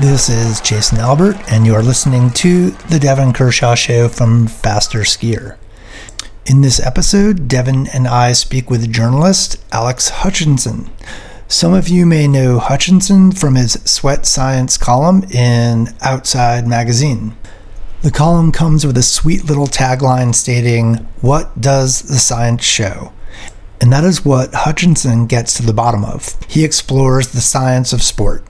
[0.00, 5.00] This is Jason Albert, and you are listening to The Devon Kershaw Show from Faster
[5.00, 5.56] Skier.
[6.46, 10.88] In this episode, Devon and I speak with journalist Alex Hutchinson.
[11.48, 17.34] Some of you may know Hutchinson from his Sweat Science column in Outside Magazine.
[18.02, 23.12] The column comes with a sweet little tagline stating, What does the science show?
[23.80, 26.36] And that is what Hutchinson gets to the bottom of.
[26.46, 28.44] He explores the science of sport.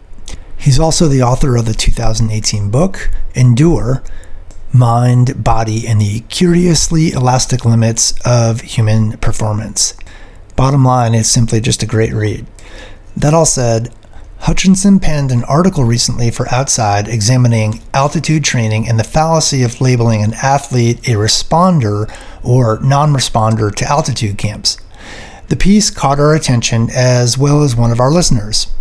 [0.58, 4.02] He's also the author of the 2018 book, Endure
[4.72, 9.94] Mind, Body, and the Curiously Elastic Limits of Human Performance.
[10.56, 12.44] Bottom line, it's simply just a great read.
[13.16, 13.94] That all said,
[14.40, 20.22] Hutchinson penned an article recently for Outside examining altitude training and the fallacy of labeling
[20.22, 22.12] an athlete a responder
[22.44, 24.76] or non responder to altitude camps.
[25.48, 28.72] The piece caught our attention as well as one of our listeners.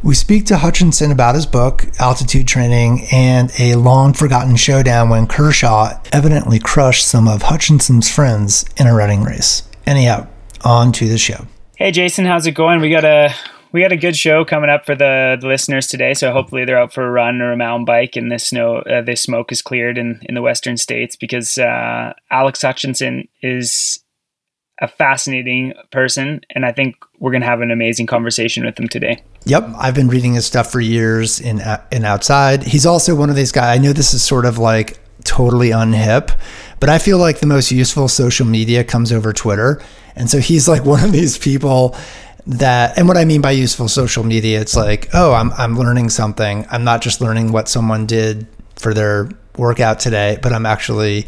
[0.00, 5.26] We speak to Hutchinson about his book, Altitude Training, and a long forgotten showdown when
[5.26, 9.68] Kershaw evidently crushed some of Hutchinson's friends in a running race.
[9.86, 10.28] Anyhow,
[10.64, 11.46] on to the show.
[11.76, 12.80] Hey Jason, how's it going?
[12.80, 13.34] We got a
[13.72, 16.14] we got a good show coming up for the, the listeners today.
[16.14, 19.02] So hopefully they're out for a run or a mountain bike, and the snow, uh,
[19.02, 23.98] the smoke is cleared in in the western states because uh, Alex Hutchinson is
[24.80, 28.88] a fascinating person, and I think we're going to have an amazing conversation with him
[28.88, 29.22] today.
[29.44, 32.62] Yep, I've been reading his stuff for years in in outside.
[32.62, 33.78] He's also one of these guys.
[33.78, 36.36] I know this is sort of like totally unhip,
[36.80, 39.82] but I feel like the most useful social media comes over Twitter,
[40.14, 41.96] and so he's like one of these people
[42.46, 42.96] that.
[42.96, 46.66] And what I mean by useful social media, it's like, oh, I'm I'm learning something.
[46.70, 51.26] I'm not just learning what someone did for their workout today, but I'm actually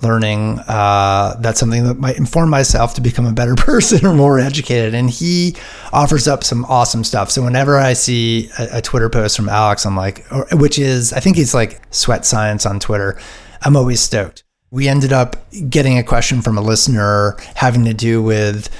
[0.00, 4.38] learning uh, that's something that might inform myself to become a better person or more
[4.38, 4.94] educated.
[4.94, 5.54] And he
[5.92, 7.30] offers up some awesome stuff.
[7.30, 11.12] So whenever I see a, a Twitter post from Alex, I'm like, or, which is,
[11.12, 13.20] I think he's like sweat science on Twitter.
[13.62, 14.44] I'm always stoked.
[14.70, 15.36] We ended up
[15.68, 18.70] getting a question from a listener having to do with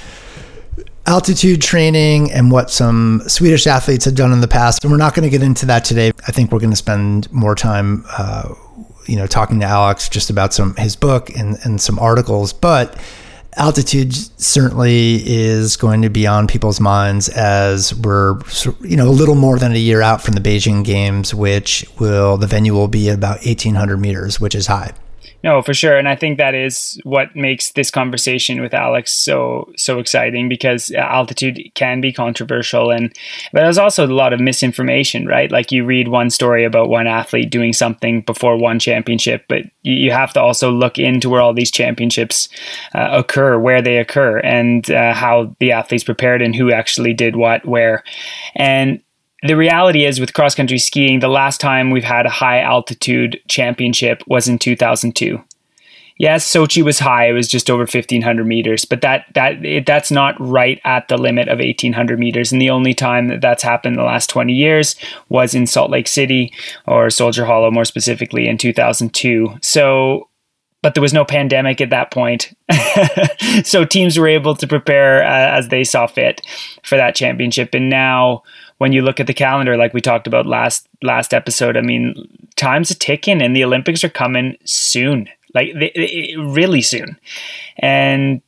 [1.04, 4.84] altitude training and what some Swedish athletes have done in the past.
[4.84, 6.12] And we're not going to get into that today.
[6.26, 8.54] I think we're going to spend more time uh,
[9.06, 12.98] you know, talking to Alex just about some his book and, and some articles, but
[13.56, 18.40] altitude certainly is going to be on people's minds as we're
[18.80, 22.38] you know a little more than a year out from the Beijing games which will
[22.38, 24.92] the venue will be about 1800 meters which is high
[25.42, 29.72] no, for sure, and I think that is what makes this conversation with Alex so
[29.76, 33.12] so exciting because altitude can be controversial, and
[33.52, 35.50] but there's also a lot of misinformation, right?
[35.50, 40.12] Like you read one story about one athlete doing something before one championship, but you
[40.12, 42.48] have to also look into where all these championships
[42.94, 47.34] uh, occur, where they occur, and uh, how the athletes prepared and who actually did
[47.34, 48.04] what where,
[48.54, 49.02] and
[49.42, 53.40] the reality is with cross country skiing, the last time we've had a high altitude
[53.48, 55.42] championship was in 2002.
[56.18, 60.10] Yes, Sochi was high; it was just over 1,500 meters, but that that it, that's
[60.10, 62.52] not right at the limit of 1,800 meters.
[62.52, 64.94] And the only time that that's happened in the last 20 years
[65.28, 66.52] was in Salt Lake City
[66.86, 69.58] or Soldier Hollow, more specifically in 2002.
[69.62, 70.28] So
[70.82, 72.52] but there was no pandemic at that point.
[73.64, 76.42] so teams were able to prepare uh, as they saw fit
[76.82, 77.72] for that championship.
[77.72, 78.42] And now
[78.78, 82.48] when you look at the calendar, like we talked about last last episode, I mean,
[82.56, 87.18] time's a ticking, and the Olympics are coming soon, like they, they, really soon,
[87.78, 88.42] and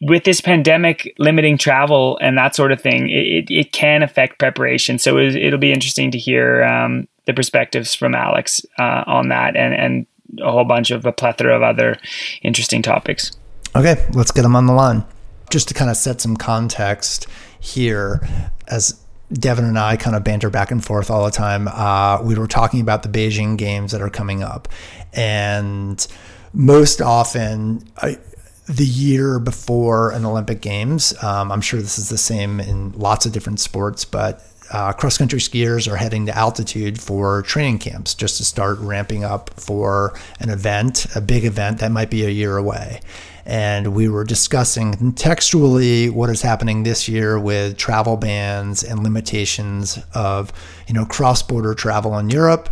[0.00, 4.98] with this pandemic limiting travel and that sort of thing, it, it can affect preparation.
[4.98, 9.56] So it, will be interesting to hear um, the perspectives from Alex uh, on that
[9.56, 10.06] and, and
[10.40, 11.98] a whole bunch of a plethora of other
[12.42, 13.32] interesting topics.
[13.74, 15.04] Okay, let's get them on the line.
[15.50, 17.26] Just to kind of set some context
[17.58, 18.20] here,
[18.68, 19.00] as
[19.32, 21.68] Devon and I kind of banter back and forth all the time.
[21.68, 24.68] Uh, we were talking about the Beijing games that are coming up,
[25.12, 26.06] and
[26.52, 28.18] most often, I,
[28.66, 33.26] the year before an Olympic Games, um, I'm sure this is the same in lots
[33.26, 38.14] of different sports, but uh, cross country skiers are heading to altitude for training camps
[38.14, 42.30] just to start ramping up for an event, a big event that might be a
[42.30, 43.00] year away
[43.48, 49.98] and we were discussing contextually what is happening this year with travel bans and limitations
[50.12, 50.52] of
[50.86, 52.68] you know cross-border travel in Europe.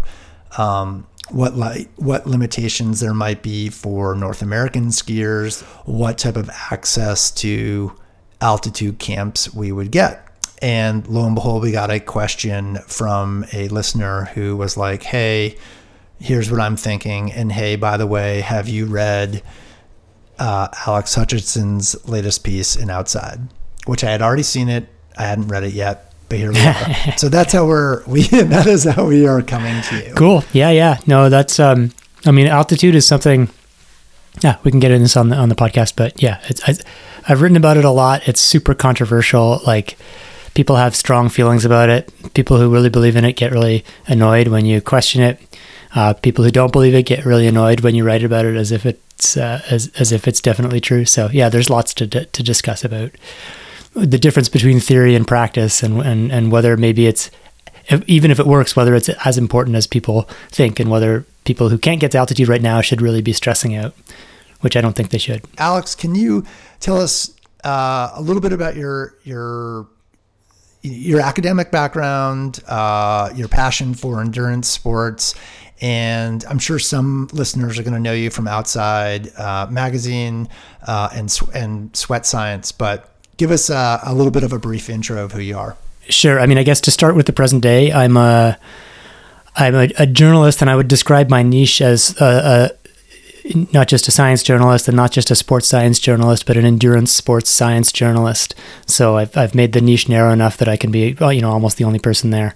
[0.59, 6.51] Um, what li- what limitations there might be for North American skiers, what type of
[6.71, 7.93] access to
[8.43, 10.23] altitude camps we would get.
[10.61, 15.57] And lo and behold, we got a question from a listener who was like, "Hey,
[16.21, 19.43] here's what I'm thinking, and hey, by the way, have you read?"
[20.39, 23.41] Uh, Alex Hutchinson's latest piece in Outside,
[23.87, 24.89] which I had already seen it.
[25.17, 26.13] I hadn't read it yet.
[26.29, 27.17] but here we are.
[27.17, 30.15] so that's how we're we that is how we are coming to you.
[30.15, 30.45] Cool.
[30.53, 30.99] Yeah, yeah.
[31.07, 31.93] No, that's um
[32.25, 33.49] I mean altitude is something
[34.43, 36.75] yeah, we can get into this on the on the podcast, but yeah, it's I,
[37.29, 38.29] I've written about it a lot.
[38.29, 39.61] It's super controversial.
[39.67, 39.97] Like
[40.55, 42.13] people have strong feelings about it.
[42.35, 45.41] People who really believe in it get really annoyed when you question it.
[45.95, 48.71] Uh, people who don't believe it get really annoyed when you write about it as
[48.73, 48.85] if
[49.17, 51.05] it's uh, as as if it's definitely true.
[51.05, 53.13] So yeah, there's lots to to discuss about
[53.95, 57.31] the difference between theory and practice, and and and whether maybe it's
[58.07, 61.79] even if it works, whether it's as important as people think, and whether people who
[61.79, 63.95] can't get to altitude right now should really be stressing out,
[64.61, 65.45] which I don't think they should.
[65.57, 66.45] Alex, can you
[66.81, 67.33] tell us
[67.65, 69.87] uh, a little bit about your your
[70.83, 75.35] your academic background, uh, your passion for endurance sports,
[75.81, 80.49] and I'm sure some listeners are going to know you from Outside uh, Magazine
[80.87, 82.73] uh, and and Sweat Science.
[82.73, 85.77] But give us a, a, little bit of a brief intro of who you are.
[86.09, 86.41] Sure.
[86.41, 88.59] I mean, I guess to start with the present day, I'm a
[89.57, 92.71] I'm a, a journalist, and I would describe my niche as a,
[93.45, 96.65] a, not just a science journalist and not just a sports science journalist, but an
[96.65, 98.55] endurance sports science journalist.
[98.87, 101.77] So I've I've made the niche narrow enough that I can be you know almost
[101.77, 102.55] the only person there.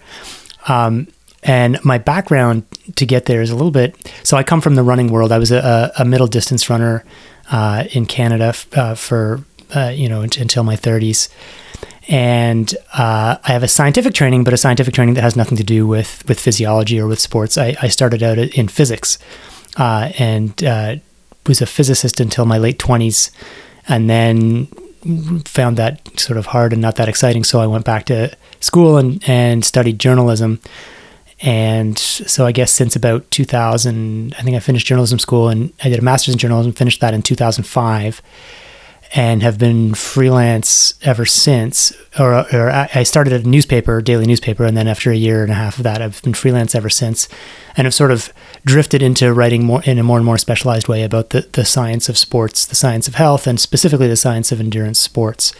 [0.69, 1.09] Um,
[1.43, 2.65] and my background
[2.97, 4.13] to get there is a little bit.
[4.23, 5.33] So I come from the running world.
[5.33, 7.05] I was a, a middle distance runner
[7.51, 9.43] uh, in Canada uh, for
[9.75, 11.29] uh, you know until my 30s,
[12.09, 15.65] and uh, I have a scientific training, but a scientific training that has nothing to
[15.65, 17.57] do with with physiology or with sports.
[17.57, 19.19] I, I started out in physics
[19.77, 20.97] uh, and uh,
[21.47, 23.31] was a physicist until my late 20s,
[23.89, 24.67] and then
[25.47, 27.45] found that sort of hard and not that exciting.
[27.45, 30.61] So I went back to school and and studied journalism
[31.43, 35.89] and so I guess since about 2000, I think I finished journalism school and I
[35.89, 38.21] did a master's in journalism, finished that in 2005,
[39.13, 41.93] and have been freelance ever since.
[42.19, 45.55] Or, or I started a newspaper, daily newspaper, and then after a year and a
[45.55, 47.27] half of that, I've been freelance ever since,
[47.77, 48.33] and have sort of
[48.67, 52.09] drifted into writing more in a more and more specialized way about the the science
[52.09, 55.53] of sports, the science of health, and specifically the science of endurance sports.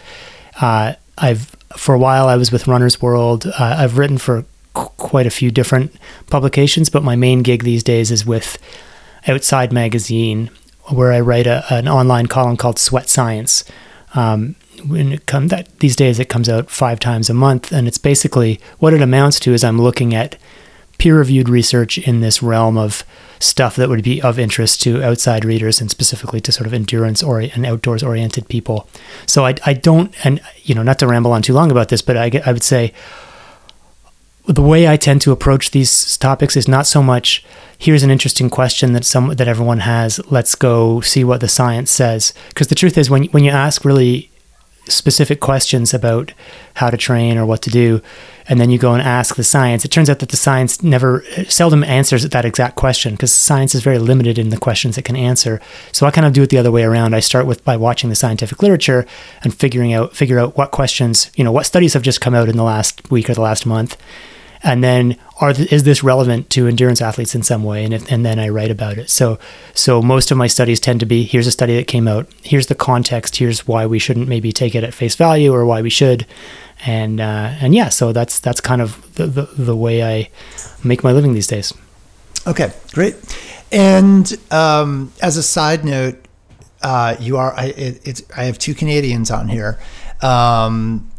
[0.61, 3.47] Uh, I've for a while I was with Runner's World.
[3.47, 5.93] Uh, I've written for quite a few different
[6.29, 8.57] publications, but my main gig these days is with
[9.27, 10.49] Outside Magazine,
[10.89, 13.63] where I write a, an online column called Sweat Science.
[14.13, 14.55] Um,
[14.87, 17.97] when it come that these days it comes out five times a month, and it's
[17.99, 20.37] basically what it amounts to is I'm looking at
[20.97, 23.03] peer-reviewed research in this realm of
[23.39, 27.23] stuff that would be of interest to outside readers and specifically to sort of endurance
[27.23, 28.87] or and outdoors oriented people.
[29.25, 32.03] So I, I don't, and you know, not to ramble on too long about this,
[32.03, 32.93] but I, I would say
[34.51, 37.43] the way I tend to approach these topics is not so much
[37.81, 41.89] here's an interesting question that some that everyone has let's go see what the science
[41.89, 42.33] says.
[42.49, 44.29] Because the truth is when when you ask really
[44.87, 46.33] specific questions about
[46.75, 48.01] how to train or what to do
[48.47, 51.23] and then you go and ask the science it turns out that the science never
[51.47, 55.15] seldom answers that exact question because science is very limited in the questions it can
[55.15, 55.61] answer.
[55.91, 57.15] So i kind of do it the other way around.
[57.15, 59.05] I start with by watching the scientific literature
[59.43, 62.49] and figuring out figure out what questions you know what studies have just come out
[62.49, 63.97] in the last week or the last month
[64.63, 67.83] and then are th- is this relevant to endurance athletes in some way?
[67.83, 69.09] And if, and then I write about it.
[69.09, 69.39] So
[69.73, 72.27] so most of my studies tend to be here's a study that came out.
[72.43, 73.37] Here's the context.
[73.37, 76.25] Here's why we shouldn't maybe take it at face value or why we should.
[76.85, 80.29] And uh, and yeah so that's that's kind of the, the, the way I
[80.83, 81.73] make my living these days.
[82.45, 83.15] Okay great.
[83.71, 86.17] And um, as a side note
[86.81, 89.79] uh, you are I, it, I have two Canadians on here.
[90.21, 91.10] Um,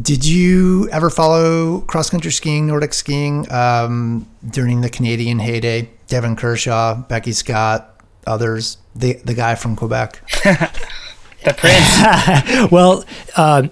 [0.00, 5.90] did you ever follow cross country skiing, Nordic skiing um, during the Canadian heyday?
[6.06, 10.22] Devon Kershaw, Beckie Scott, others, the the guy from Quebec.
[11.44, 12.70] the prince.
[12.72, 13.04] well,
[13.36, 13.70] um,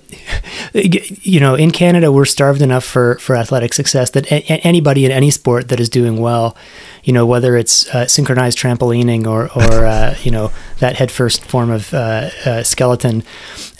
[0.72, 5.12] you know, in Canada, we're starved enough for for athletic success that a- anybody in
[5.12, 6.56] any sport that is doing well
[7.08, 11.70] you know, whether it's uh, synchronized trampolining or, or uh, you know, that headfirst form
[11.70, 13.24] of uh, uh skeleton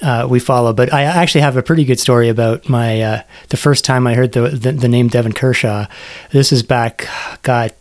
[0.00, 0.72] uh, we follow.
[0.72, 4.14] But I actually have a pretty good story about my uh, the first time I
[4.14, 5.84] heard the, the, the name Devon Kershaw.
[6.30, 7.06] This is back,
[7.42, 7.74] God,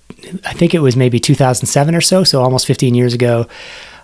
[0.43, 3.47] I think it was maybe 2007 or so, so almost 15 years ago.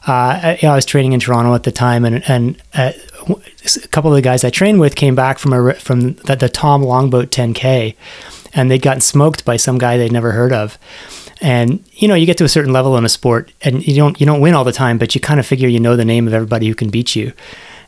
[0.07, 2.93] I, I, was training in Toronto at the time, and and a
[3.91, 6.83] couple of the guys I trained with came back from a from the, the Tom
[6.83, 7.95] Longboat 10K,
[8.53, 10.77] and they'd gotten smoked by some guy they'd never heard of
[11.43, 14.19] and you know you get to a certain level in a sport and you don't
[14.19, 16.25] you don't win all the time but you kind of figure you know the name
[16.25, 17.33] of everybody who can beat you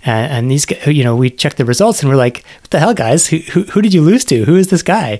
[0.06, 2.94] And, and these, you know, we checked the results and we're like, what the hell,
[2.94, 3.28] guys?
[3.28, 4.46] Who, who, who did you lose to?
[4.46, 5.20] Who is this guy?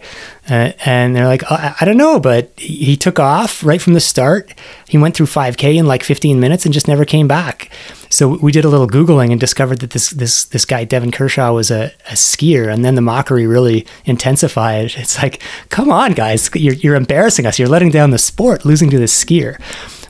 [0.50, 3.94] Uh, and they're like, oh, I, I, don't know, but he took off right from
[3.94, 4.54] the start.
[4.88, 7.72] He went through 5K in like 15 minutes and just never came back.
[8.10, 11.52] So we did a little googling and discovered that this this this guy Devon Kershaw
[11.52, 14.94] was a, a skier, and then the mockery really intensified.
[15.06, 17.60] It's like, come on, guys, you're you're embarrassing us.
[17.60, 19.60] You're letting down the sport, losing to this skier.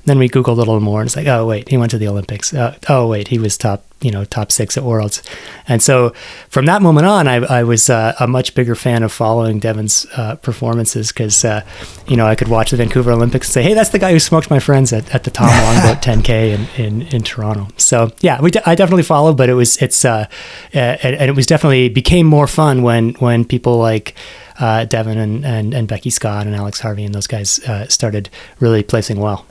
[0.05, 2.07] Then we Googled a little more, and it's like, oh wait, he went to the
[2.07, 2.53] Olympics.
[2.53, 5.23] Uh, oh wait, he was top, you know, top six at Worlds.
[5.67, 6.13] And so
[6.49, 10.05] from that moment on, I, I was uh, a much bigger fan of following Devon's
[10.15, 11.61] uh, performances because, uh,
[12.07, 14.19] you know, I could watch the Vancouver Olympics and say, hey, that's the guy who
[14.19, 17.67] smoked my friends at, at the Tom Longboat 10K in, in, in Toronto.
[17.77, 20.27] So yeah, we de- I definitely followed, but it was it's uh,
[20.71, 24.13] and, and it was definitely became more fun when when people like
[24.59, 28.29] uh, Devon and, and, and Beckie Scott and Alex Harvey and those guys uh, started
[28.59, 29.45] really placing well.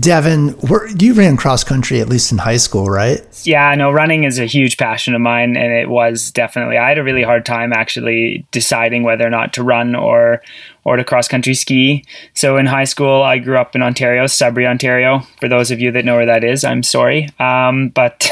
[0.00, 0.54] Devon,
[0.98, 3.20] you ran cross country at least in high school, right?
[3.44, 6.78] Yeah, no, running is a huge passion of mine, and it was definitely.
[6.78, 10.40] I had a really hard time actually deciding whether or not to run or
[10.86, 12.04] or to cross country ski.
[12.32, 15.18] So in high school, I grew up in Ontario, Sudbury, Ontario.
[15.40, 17.28] For those of you that know where that is, I'm sorry.
[17.40, 18.30] Um, but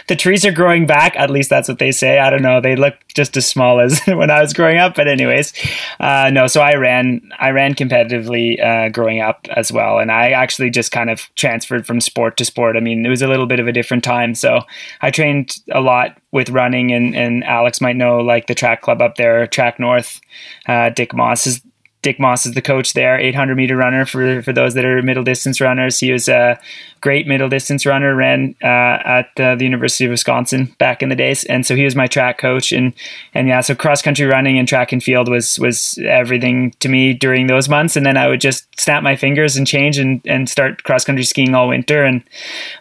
[0.08, 1.14] the trees are growing back.
[1.14, 2.18] At least that's what they say.
[2.18, 2.60] I don't know.
[2.60, 4.96] They look just as small as when I was growing up.
[4.96, 5.52] But anyways,
[6.00, 6.48] uh, no.
[6.48, 7.30] So I ran.
[7.38, 11.86] I ran competitively uh, growing up as well, and I actually just kind of transferred
[11.86, 12.76] from sport to sport.
[12.76, 14.34] I mean, it was a little bit of a different time.
[14.34, 14.62] So
[15.02, 19.00] I trained a lot with running, and and Alex might know like the track club
[19.00, 20.20] up there, Track North.
[20.66, 21.62] Uh, Dick Moss is
[22.06, 25.24] Dick Moss is the coach there, 800 meter runner for for those that are middle
[25.24, 25.98] distance runners.
[25.98, 26.56] He was a
[27.00, 31.16] great middle distance runner, ran uh, at uh, the University of Wisconsin back in the
[31.16, 32.72] days, and so he was my track coach.
[32.72, 32.92] And
[33.34, 37.12] and yeah, so cross country running and track and field was was everything to me
[37.12, 37.96] during those months.
[37.96, 41.24] And then I would just snap my fingers and change and and start cross country
[41.24, 42.04] skiing all winter.
[42.04, 42.22] And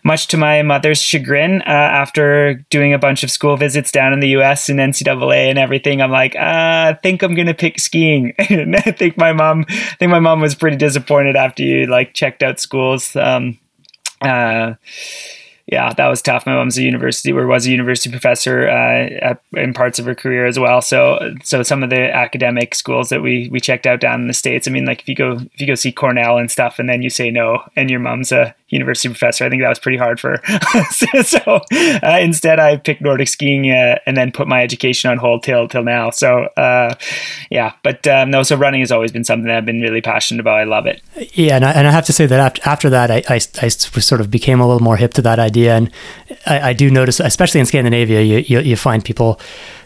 [0.03, 4.19] much to my mother's chagrin, uh, after doing a bunch of school visits down in
[4.19, 4.69] the U.S.
[4.69, 8.33] and NCAA and everything, I'm like, uh, I think I'm gonna pick skiing.
[8.49, 12.13] and I think my mom, I think my mom was pretty disappointed after you like
[12.13, 13.15] checked out schools.
[13.15, 13.57] Um,
[14.21, 14.75] uh,
[15.67, 16.45] yeah, that was tough.
[16.45, 20.45] My mom's a university or was a university professor uh, in parts of her career
[20.45, 20.79] as well.
[20.79, 24.33] So, so some of the academic schools that we we checked out down in the
[24.33, 24.67] states.
[24.67, 27.01] I mean, like if you go if you go see Cornell and stuff, and then
[27.01, 29.45] you say no, and your mom's a university professor.
[29.45, 30.41] I think that was pretty hard for
[31.23, 35.43] so uh, instead, I picked Nordic skiing uh, and then put my education on hold
[35.43, 36.09] till till now.
[36.09, 36.95] So uh,
[37.49, 38.43] yeah, but um, no.
[38.43, 40.59] So running has always been something that I've been really passionate about.
[40.59, 41.01] I love it.
[41.33, 43.67] Yeah, and I, and I have to say that after, after that, I, I, I
[43.69, 45.91] sort of became a little more hip to that idea, and
[46.45, 49.39] I, I do notice, especially in Scandinavia, you, you, you find people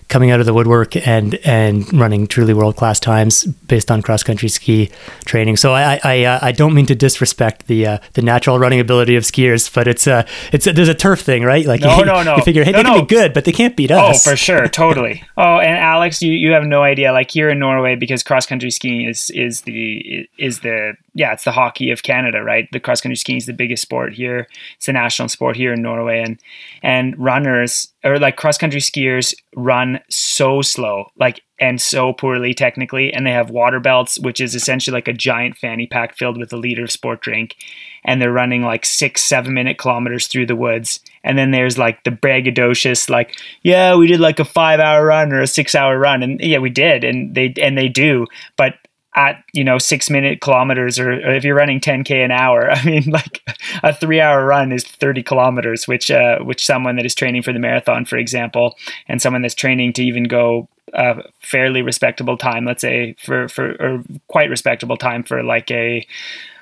[0.09, 4.23] coming out of the woodwork and and running truly world class times based on cross
[4.23, 4.89] country ski
[5.25, 5.55] training.
[5.55, 9.15] So I I, uh, I don't mean to disrespect the uh, the natural running ability
[9.15, 11.65] of skiers, but it's a uh, it's a, there's a turf thing, right?
[11.65, 12.35] Like no, you, no, no.
[12.35, 13.01] you figure hey no, they can no.
[13.01, 14.27] be good, but they can't beat oh, us.
[14.27, 15.23] Oh, for sure, totally.
[15.37, 17.13] oh, and Alex, you, you have no idea.
[17.13, 21.43] Like here in Norway, because cross country skiing is is the is the yeah, it's
[21.43, 22.69] the hockey of Canada, right?
[22.71, 24.47] The cross country skiing is the biggest sport here.
[24.77, 26.39] It's the national sport here in Norway, and
[26.81, 33.11] and runners or like cross country skiers run so slow, like and so poorly technically,
[33.11, 36.53] and they have water belts, which is essentially like a giant fanny pack filled with
[36.53, 37.57] a liter of sport drink,
[38.05, 41.01] and they're running like six, seven minute kilometers through the woods.
[41.25, 45.33] And then there's like the braggadocious, like, yeah, we did like a five hour run
[45.33, 48.75] or a six hour run, and yeah, we did, and they and they do, but
[49.19, 52.83] at you know six minute kilometers or, or, if you're running 10k an hour i
[52.85, 53.41] mean like
[53.83, 57.51] a three hour run is 30 kilometers which uh, which someone that is training for
[57.51, 58.75] the marathon for example
[59.09, 63.75] and someone that's training to even go a fairly respectable time let's say for for
[63.81, 66.07] or quite respectable time for like a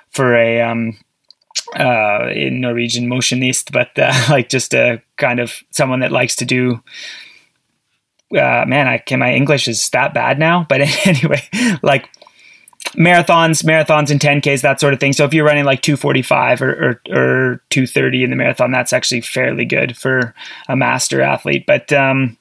[0.09, 0.97] for a um
[1.79, 6.45] uh in norwegian motionist but uh, like just a kind of someone that likes to
[6.45, 6.81] do
[8.31, 10.65] uh, man, I can my English is that bad now.
[10.67, 11.41] But anyway,
[11.81, 12.09] like
[12.93, 15.13] marathons, marathons and 10Ks, that sort of thing.
[15.13, 19.21] So if you're running like 245 or, or, or 230 in the marathon, that's actually
[19.21, 20.33] fairly good for
[20.67, 21.65] a master athlete.
[21.65, 22.37] But um,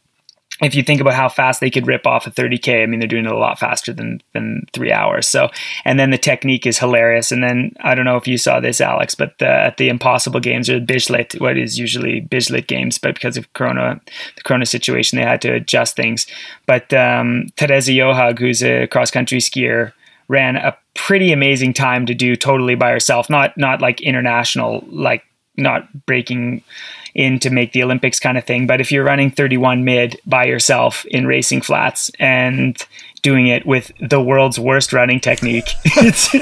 [0.62, 3.08] if you think about how fast they could rip off a 30k, I mean they're
[3.08, 5.28] doing it a lot faster than than three hours.
[5.28, 5.50] So,
[5.84, 7.30] and then the technique is hilarious.
[7.30, 10.40] And then I don't know if you saw this, Alex, but the, at the Impossible
[10.40, 14.00] Games or the Bislett, what is usually Bislett Games, but because of Corona,
[14.36, 16.26] the Corona situation, they had to adjust things.
[16.64, 19.92] But um, Therese Johaug, who's a cross country skier,
[20.28, 23.30] ran a pretty amazing time to do totally by herself.
[23.30, 25.25] Not not like international, like
[25.56, 26.62] not breaking
[27.14, 28.66] in to make the Olympics kind of thing.
[28.66, 32.76] But if you're running 31 mid by yourself in racing flats and
[33.23, 36.35] doing it with the world's worst running technique, it's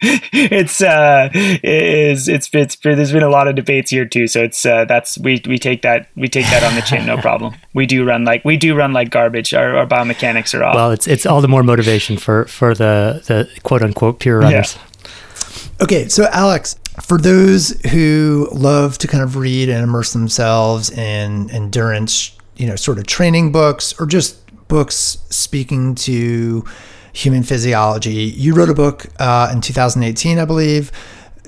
[0.32, 4.64] it's uh is it's, it's there's been a lot of debates here too so it's
[4.64, 7.54] uh that's we we take that we take that on the chin no problem.
[7.74, 9.54] We do run like we do run like garbage.
[9.54, 10.74] Our, our biomechanics are off.
[10.74, 14.76] Well it's it's all the more motivation for for the the quote unquote pure runners.
[14.76, 15.84] Yeah.
[15.84, 21.50] okay so alex for those who love to kind of read and immerse themselves in
[21.50, 24.36] endurance you know sort of training books or just
[24.68, 26.64] books speaking to
[27.12, 28.12] human physiology.
[28.12, 30.92] You wrote a book uh, in 2018, I believe,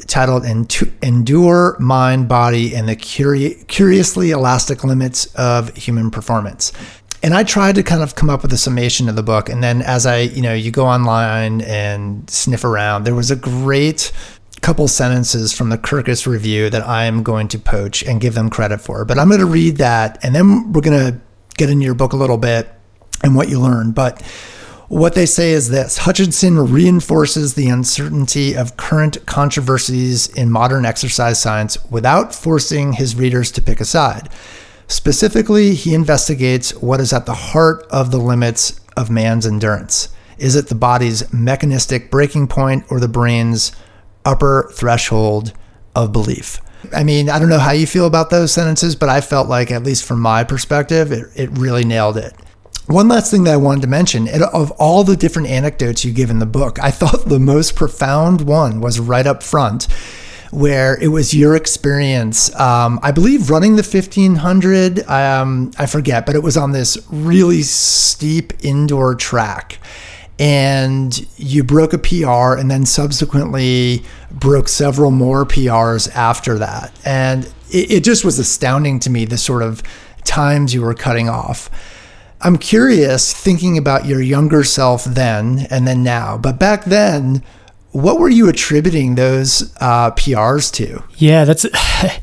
[0.06, 6.72] titled Endure Mind, Body, and the Curi- Curiously Elastic Limits of Human Performance.
[7.22, 9.48] And I tried to kind of come up with a summation of the book.
[9.48, 13.36] And then as I, you know, you go online and sniff around, there was a
[13.36, 14.10] great
[14.62, 18.80] couple sentences from the Kirkus review that I'm going to poach and give them credit
[18.80, 19.04] for.
[19.04, 21.20] But I'm going to read that and then we're going to
[21.56, 22.68] get into your book a little bit
[23.22, 23.94] and what you learned.
[23.94, 24.22] But
[24.90, 31.40] what they say is this Hutchinson reinforces the uncertainty of current controversies in modern exercise
[31.40, 34.28] science without forcing his readers to pick a side.
[34.88, 40.08] Specifically, he investigates what is at the heart of the limits of man's endurance.
[40.38, 43.70] Is it the body's mechanistic breaking point or the brain's
[44.24, 45.52] upper threshold
[45.94, 46.60] of belief?
[46.92, 49.70] I mean, I don't know how you feel about those sentences, but I felt like,
[49.70, 52.34] at least from my perspective, it, it really nailed it.
[52.90, 56.28] One last thing that I wanted to mention of all the different anecdotes you give
[56.28, 59.84] in the book, I thought the most profound one was right up front,
[60.50, 62.52] where it was your experience.
[62.58, 67.62] Um, I believe running the 1500, um, I forget, but it was on this really
[67.62, 69.78] steep indoor track.
[70.40, 76.92] And you broke a PR and then subsequently broke several more PRs after that.
[77.04, 79.80] And it, it just was astounding to me the sort of
[80.24, 81.70] times you were cutting off.
[82.42, 87.42] I'm curious thinking about your younger self then and then now, but back then,
[87.92, 91.02] what were you attributing those uh, PRs to?
[91.16, 91.66] Yeah, that's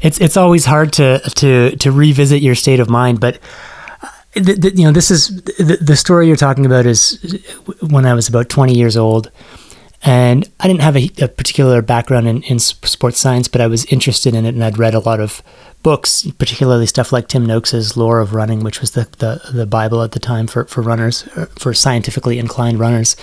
[0.02, 3.40] it's it's always hard to to to revisit your state of mind, but
[4.02, 7.46] uh, you know this is the story you're talking about is
[7.82, 9.32] when I was about 20 years old.
[10.04, 13.86] And I didn't have a, a, particular background in, in sports science, but I was
[13.86, 15.42] interested in it, and I'd read a lot of
[15.82, 20.04] books, particularly stuff like Tim Noakes's Lore of Running, which was the, the, the Bible
[20.04, 23.16] at the time for, for runners, uh, for scientifically inclined runners.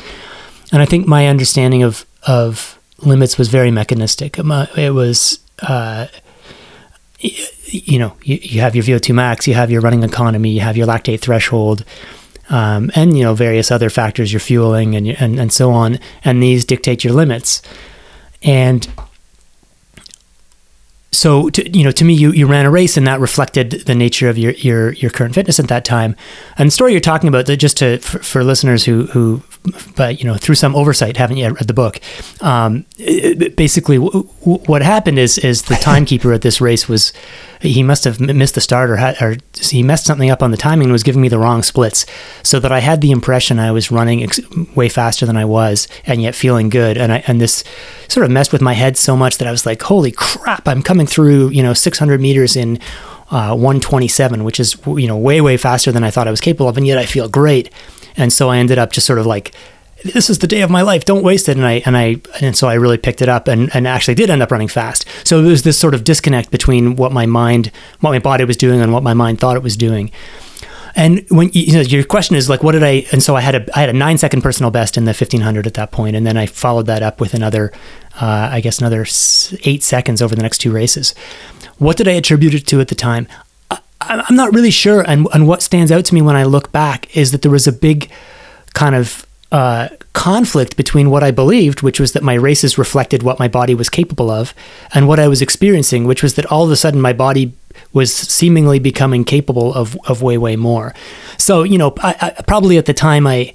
[0.72, 4.36] And I think my understanding of, of limits was very mechanistic.
[4.38, 6.08] It was, uh,
[7.18, 10.76] you know, you, you have your VO2 max, you have your running economy, you have
[10.76, 11.84] your lactate threshold,
[12.50, 16.42] um, and you know various other factors, your fueling and, and and so on, and
[16.42, 17.62] these dictate your limits.
[18.42, 18.86] And
[21.14, 23.94] so, to, you know, to me, you, you ran a race, and that reflected the
[23.94, 26.16] nature of your your your current fitness at that time.
[26.58, 29.42] And the story you're talking about, that just to for, for listeners who who
[29.96, 32.00] but you know through some oversight haven't yet read the book
[32.42, 37.12] um, it, basically w- w- what happened is is the timekeeper at this race was
[37.60, 40.56] he must have missed the start or, had, or he messed something up on the
[40.58, 42.04] timing and was giving me the wrong splits
[42.42, 44.40] so that I had the impression I was running ex-
[44.76, 47.64] way faster than I was and yet feeling good and I and this
[48.08, 50.82] sort of messed with my head so much that I was like holy crap I'm
[50.82, 52.78] coming through you know 600 meters in
[53.30, 56.68] uh, 127 which is you know way way faster than I thought I was capable
[56.68, 57.70] of and yet I feel great
[58.16, 59.52] and so I ended up just sort of like,
[60.04, 61.04] this is the day of my life.
[61.04, 61.56] Don't waste it.
[61.56, 64.28] And I and I and so I really picked it up and, and actually did
[64.28, 65.06] end up running fast.
[65.24, 68.56] So it was this sort of disconnect between what my mind, what my body was
[68.56, 70.10] doing, and what my mind thought it was doing.
[70.96, 73.06] And when you know your question is like, what did I?
[73.12, 75.40] And so I had a I had a nine second personal best in the fifteen
[75.40, 77.72] hundred at that point, and then I followed that up with another,
[78.20, 79.02] uh, I guess another
[79.64, 81.14] eight seconds over the next two races.
[81.78, 83.26] What did I attribute it to at the time?
[84.00, 85.00] I'm not really sure.
[85.00, 87.66] And, and what stands out to me when I look back is that there was
[87.66, 88.10] a big
[88.74, 93.38] kind of uh, conflict between what I believed, which was that my races reflected what
[93.38, 94.54] my body was capable of,
[94.94, 97.52] and what I was experiencing, which was that all of a sudden my body
[97.92, 100.94] was seemingly becoming capable of, of way, way more.
[101.38, 103.54] So, you know, I, I, probably at the time I,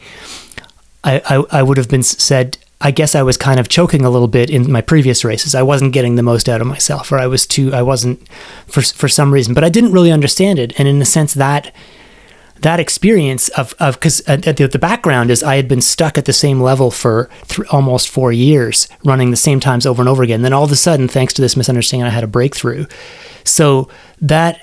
[1.04, 4.28] I, I would have been said, I guess I was kind of choking a little
[4.28, 5.54] bit in my previous races.
[5.54, 8.26] I wasn't getting the most out of myself, or I was too, I wasn't
[8.68, 10.80] for for some reason, but I didn't really understand it.
[10.80, 11.74] And in a sense, that
[12.62, 16.26] that experience of of because uh, the, the background is I had been stuck at
[16.26, 20.24] the same level for th- almost four years, running the same times over and over
[20.24, 20.42] again.
[20.42, 22.86] Then all of a sudden, thanks to this misunderstanding, I had a breakthrough.
[23.44, 23.90] So
[24.22, 24.62] that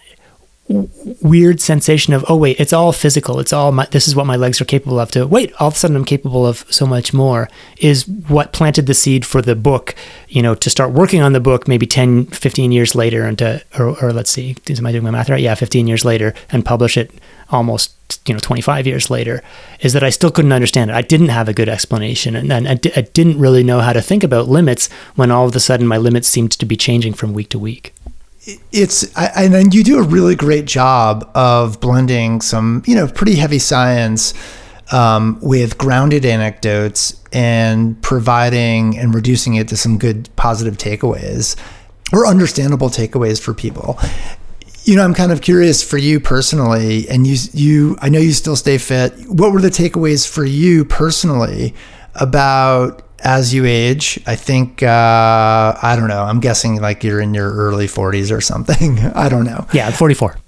[0.69, 3.39] weird sensation of oh wait it's all physical.
[3.39, 5.75] It's all my, this is what my legs are capable of to wait all of
[5.75, 7.49] a sudden i'm capable of so much more
[7.79, 9.95] is what planted the seed for the book
[10.29, 13.63] you know to start working on the book maybe 10 15 years later and to
[13.79, 15.41] or, or let's see am i doing my math right?
[15.41, 17.13] Yeah 15 years later and publish it
[17.51, 17.93] almost
[18.29, 19.43] you know 25 years later
[19.81, 20.95] is that i still couldn't understand it.
[20.95, 23.93] I didn't have a good explanation and, and I, d- I didn't really know how
[23.93, 27.15] to think about limits when all of a sudden my limits seemed to be changing
[27.15, 27.95] from week to week
[28.73, 33.07] it's I, and then you do a really great job of blending some you know
[33.09, 34.35] pretty heavy science
[34.93, 41.57] um, with grounded anecdotes and providing and reducing it to some good positive takeaways
[42.13, 43.99] or understandable takeaways for people.
[44.85, 48.33] You know i'm kind of curious for you personally and you you i know you
[48.33, 49.13] still stay fit.
[49.29, 51.75] What were the takeaways for you personally
[52.15, 56.23] about as you age, I think uh, I don't know.
[56.23, 58.99] I'm guessing like you're in your early 40s or something.
[59.15, 59.67] I don't know.
[59.73, 60.39] Yeah, 44.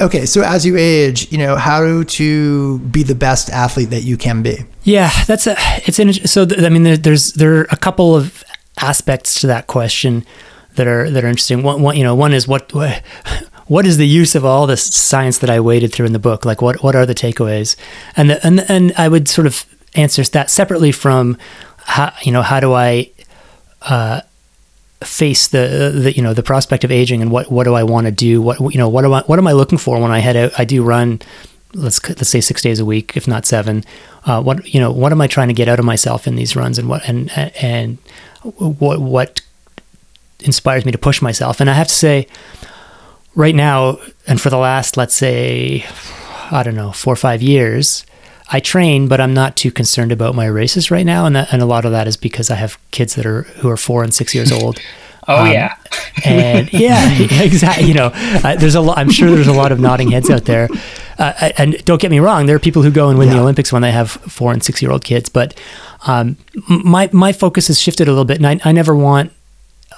[0.00, 4.16] Okay, so as you age, you know how to be the best athlete that you
[4.16, 4.64] can be.
[4.84, 5.54] Yeah, that's a.
[5.84, 6.30] It's.
[6.30, 8.42] So th- I mean, there, there's there are a couple of
[8.80, 10.24] aspects to that question
[10.76, 11.62] that are that are interesting.
[11.62, 13.02] One, one you know, one is what, what
[13.66, 16.46] what is the use of all this science that I waded through in the book?
[16.46, 17.76] Like, what what are the takeaways?
[18.16, 21.36] And the, and and I would sort of answer that separately from
[21.92, 23.10] how you know how do I
[23.82, 24.22] uh,
[25.04, 28.06] face the, the you know the prospect of aging and what what do I want
[28.06, 28.40] to do?
[28.40, 30.52] What you know what do I what am I looking for when I head out?
[30.58, 31.20] I do run
[31.74, 33.84] let's let's say six days a week if not seven.
[34.24, 36.56] Uh, what you know what am I trying to get out of myself in these
[36.56, 37.98] runs and what and and
[38.56, 39.42] what what
[40.40, 41.60] inspires me to push myself?
[41.60, 42.26] And I have to say
[43.34, 45.84] right now and for the last let's say
[46.50, 48.06] I don't know four or five years
[48.50, 51.62] I train, but I'm not too concerned about my races right now, and that, and
[51.62, 54.12] a lot of that is because I have kids that are who are four and
[54.12, 54.78] six years old.
[55.28, 55.76] oh um, yeah,
[56.24, 57.86] and yeah, exactly.
[57.86, 58.98] You know, uh, there's a lot.
[58.98, 60.68] I'm sure there's a lot of nodding heads out there.
[61.18, 63.34] Uh, and don't get me wrong, there are people who go and win yeah.
[63.34, 65.28] the Olympics when they have four and six year old kids.
[65.28, 65.58] But
[66.06, 66.36] um,
[66.68, 69.32] my my focus has shifted a little bit, and I, I never want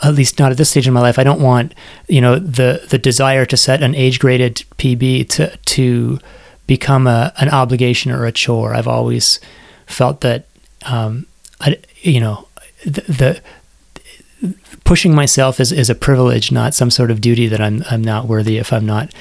[0.03, 1.19] at least not at this stage in my life.
[1.19, 1.75] I don't want
[2.09, 6.19] you know the the desire to set an age graded PB to to
[6.67, 8.75] become a an obligation or a chore.
[8.75, 9.41] I've always
[9.87, 10.47] felt that
[10.87, 11.27] um,
[11.61, 12.49] I, you know
[12.85, 13.43] the, the,
[14.85, 18.27] pushing myself is, is a privilege, not some sort of duty that I'm I'm not
[18.27, 19.13] worthy if I'm not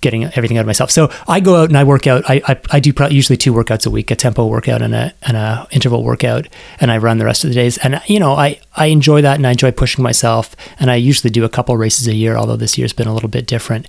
[0.00, 0.90] getting everything out of myself.
[0.90, 2.28] So I go out and I work out.
[2.28, 5.36] I I, I do usually two workouts a week: a tempo workout and a and
[5.36, 6.48] a interval workout,
[6.80, 7.78] and I run the rest of the days.
[7.78, 10.54] And you know, I I enjoy that and I enjoy pushing myself.
[10.78, 13.28] And I usually do a couple races a year, although this year's been a little
[13.28, 13.88] bit different.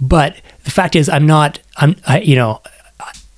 [0.00, 1.58] But the fact is, I'm not.
[1.76, 1.96] I'm.
[2.06, 2.60] I, you know,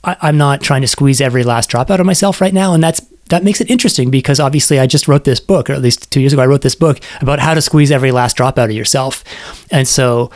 [0.03, 2.83] I, I'm not trying to squeeze every last drop out of myself right now, and
[2.83, 6.11] that's that makes it interesting because obviously I just wrote this book, or at least
[6.13, 8.69] two years ago, I wrote this book about how to squeeze every last drop out
[8.69, 9.25] of yourself.
[9.71, 10.31] And so,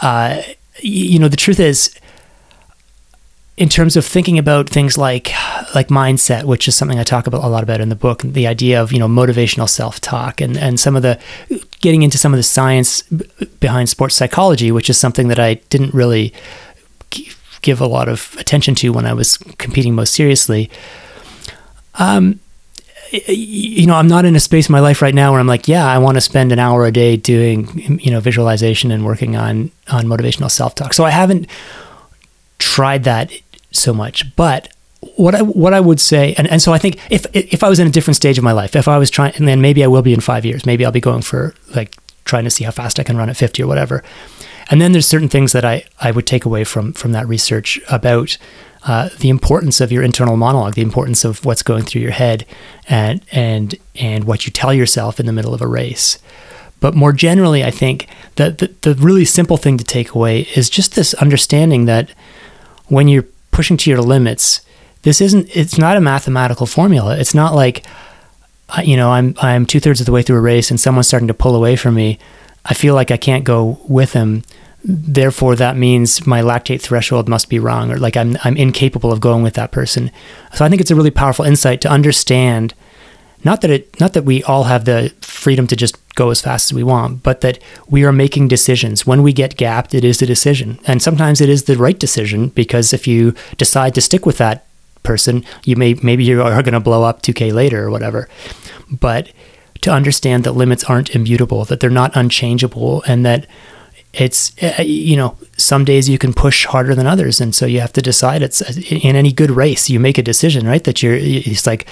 [0.00, 0.42] uh,
[0.80, 1.94] you know, the truth is,
[3.56, 5.32] in terms of thinking about things like
[5.74, 8.46] like mindset, which is something I talk about a lot about in the book, the
[8.46, 11.20] idea of you know motivational self talk and and some of the
[11.80, 13.02] getting into some of the science
[13.60, 16.32] behind sports psychology, which is something that I didn't really
[17.62, 20.70] give a lot of attention to when I was competing most seriously.
[21.94, 22.40] Um,
[23.28, 25.68] you know, I'm not in a space in my life right now where I'm like,
[25.68, 29.36] yeah, I want to spend an hour a day doing, you know, visualization and working
[29.36, 30.92] on on motivational self talk.
[30.92, 31.46] So I haven't
[32.64, 33.30] tried that
[33.72, 34.34] so much.
[34.36, 34.72] But
[35.16, 37.78] what I what I would say, and, and so I think if if I was
[37.78, 39.86] in a different stage of my life, if I was trying, and then maybe I
[39.86, 42.70] will be in five years, maybe I'll be going for like trying to see how
[42.70, 44.02] fast I can run at 50 or whatever.
[44.70, 47.78] And then there's certain things that I, I would take away from from that research
[47.90, 48.38] about
[48.84, 52.46] uh, the importance of your internal monologue, the importance of what's going through your head,
[52.88, 56.18] and and and what you tell yourself in the middle of a race.
[56.80, 60.68] But more generally, I think that the, the really simple thing to take away is
[60.68, 62.10] just this understanding that
[62.86, 64.60] when you're pushing to your limits,
[65.02, 67.16] this isn't it's not a mathematical formula.
[67.18, 67.84] It's not like
[68.82, 71.28] you know, I'm I'm two thirds of the way through a race and someone's starting
[71.28, 72.18] to pull away from me.
[72.64, 74.42] I feel like I can't go with him.
[74.82, 79.20] Therefore, that means my lactate threshold must be wrong, or like I'm I'm incapable of
[79.20, 80.10] going with that person.
[80.52, 82.74] So I think it's a really powerful insight to understand
[83.44, 86.70] not that it not that we all have the freedom to just go as fast
[86.70, 89.06] as we want but that we are making decisions.
[89.06, 90.78] When we get gapped it is a decision.
[90.86, 94.66] And sometimes it is the right decision because if you decide to stick with that
[95.02, 98.28] person you may maybe you are going to blow up 2k later or whatever.
[98.90, 99.32] But
[99.82, 103.46] to understand that limits aren't immutable that they're not unchangeable and that
[104.14, 107.80] it's uh, you know some days you can push harder than others and so you
[107.80, 111.02] have to decide it's uh, in any good race you make a decision right that
[111.02, 111.86] you're it's like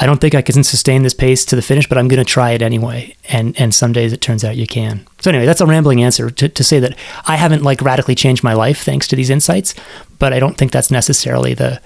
[0.00, 2.24] i don't think i can sustain this pace to the finish but i'm going to
[2.24, 5.06] try it anyway and and some days it turns out you can.
[5.20, 8.42] So anyway that's a rambling answer to, to say that i haven't like radically changed
[8.42, 9.74] my life thanks to these insights
[10.18, 11.80] but i don't think that's necessarily the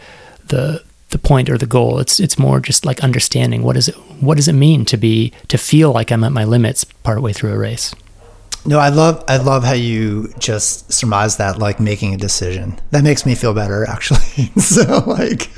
[0.49, 1.99] the the point or the goal.
[1.99, 5.33] It's it's more just like understanding what is it what does it mean to be
[5.49, 7.95] to feel like i'm at my limits partway through a race
[8.65, 12.79] no, I love I love how you just surmise that like making a decision.
[12.91, 14.19] That makes me feel better actually.
[14.59, 15.51] so like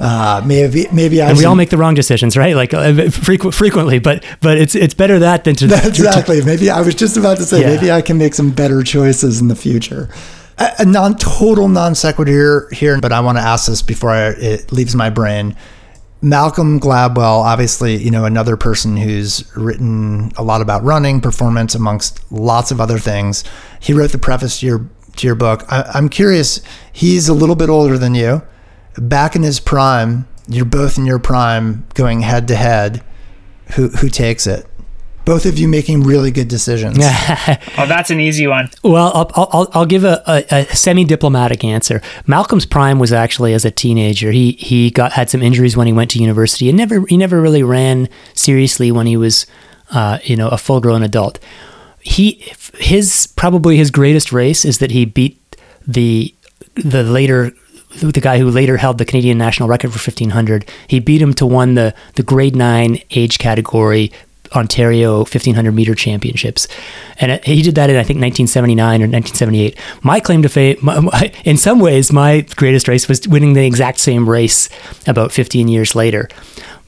[0.00, 2.54] uh, maybe maybe I and we all make the wrong decisions, right?
[2.54, 6.40] Like uh, frequent, frequently, but but it's it's better that than to exactly.
[6.40, 7.74] To, maybe I was just about to say yeah.
[7.74, 10.10] maybe I can make some better choices in the future.
[10.58, 14.28] A, a non total non sequitur here, but I want to ask this before I,
[14.28, 15.56] it leaves my brain.
[16.20, 22.20] Malcolm Gladwell, obviously, you know, another person who's written a lot about running, performance, amongst
[22.32, 23.44] lots of other things.
[23.80, 25.64] He wrote the preface to your to your book.
[25.68, 26.60] I, I'm curious.
[26.92, 28.42] He's a little bit older than you.
[28.96, 33.04] Back in his prime, you're both in your prime, going head to head.
[33.76, 34.67] Who who takes it?
[35.28, 36.96] Both of you making really good decisions.
[37.02, 38.70] oh, that's an easy one.
[38.82, 42.00] Well, I'll, I'll, I'll give a, a, a, semi-diplomatic answer.
[42.26, 44.32] Malcolm's prime was actually as a teenager.
[44.32, 47.42] He he got had some injuries when he went to university, and never he never
[47.42, 49.46] really ran seriously when he was,
[49.90, 51.38] uh, you know, a full-grown adult.
[52.00, 52.42] He
[52.78, 55.38] his probably his greatest race is that he beat
[55.86, 56.34] the
[56.74, 57.52] the later
[58.00, 60.68] the guy who later held the Canadian national record for 1500.
[60.86, 64.10] He beat him to win the the grade 9 age category
[64.52, 66.68] Ontario 1500 meter championships.
[67.20, 69.78] And he did that in, I think, 1979 or 1978.
[70.02, 70.88] My claim to fame,
[71.44, 74.68] in some ways, my greatest race was winning the exact same race
[75.06, 76.28] about 15 years later.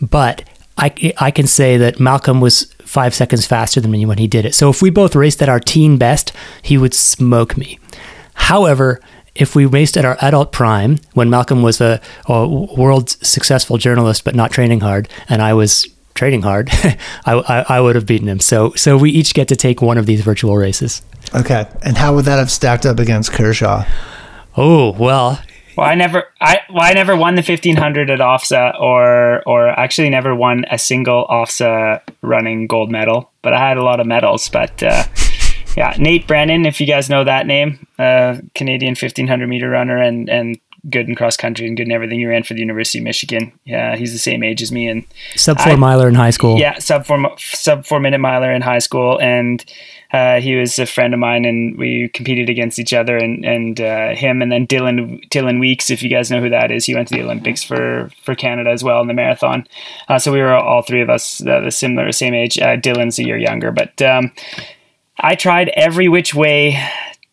[0.00, 0.44] But
[0.78, 4.46] I, I can say that Malcolm was five seconds faster than me when he did
[4.46, 4.54] it.
[4.54, 7.78] So if we both raced at our teen best, he would smoke me.
[8.34, 9.00] However,
[9.34, 14.24] if we raced at our adult prime, when Malcolm was a, a world successful journalist
[14.24, 15.86] but not training hard, and I was
[16.20, 16.68] training hard,
[17.24, 18.40] I, I, I, would have beaten him.
[18.40, 21.00] So so we each get to take one of these virtual races.
[21.34, 23.84] Okay, and how would that have stacked up against Kershaw?
[24.54, 25.40] Oh well.
[25.78, 29.68] Well, I never, I well, I never won the fifteen hundred at OFSAA, or or
[29.68, 33.30] actually never won a single OFSAA running gold medal.
[33.40, 34.50] But I had a lot of medals.
[34.50, 35.04] But uh,
[35.78, 39.96] yeah, Nate Brannen, if you guys know that name, uh, Canadian fifteen hundred meter runner,
[39.96, 42.18] and and good in cross country and good in everything.
[42.18, 43.52] He ran for the University of Michigan.
[43.64, 45.04] Yeah, he's the same age as me and
[45.36, 46.58] sub four I, miler in high school.
[46.58, 49.64] Yeah, sub four sub four minute miler in high school, and
[50.12, 53.16] uh, he was a friend of mine, and we competed against each other.
[53.16, 56.70] And and uh, him, and then Dylan Dylan Wykes, if you guys know who that
[56.70, 59.66] is, he went to the Olympics for for Canada as well in the marathon.
[60.08, 62.58] Uh, so we were all three of us uh, the similar same age.
[62.58, 64.00] Uh, Dylan's a year younger, but.
[64.00, 64.32] Um,
[65.22, 66.82] I tried every which way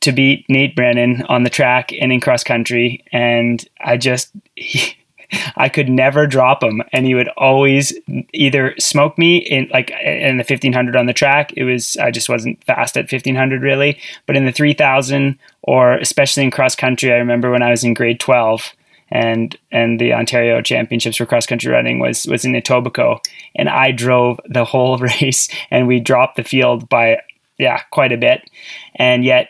[0.01, 4.95] to beat Nate Brannen on the track and in cross country, and I just he,
[5.57, 7.93] I could never drop him, and he would always
[8.33, 11.53] either smoke me in like in the fifteen hundred on the track.
[11.55, 15.39] It was I just wasn't fast at fifteen hundred really, but in the three thousand
[15.63, 18.73] or especially in cross country, I remember when I was in grade twelve
[19.09, 23.91] and and the Ontario Championships for cross country running was was in Etobicoke, and I
[23.91, 27.19] drove the whole race, and we dropped the field by
[27.57, 28.49] yeah quite a bit,
[28.95, 29.49] and yet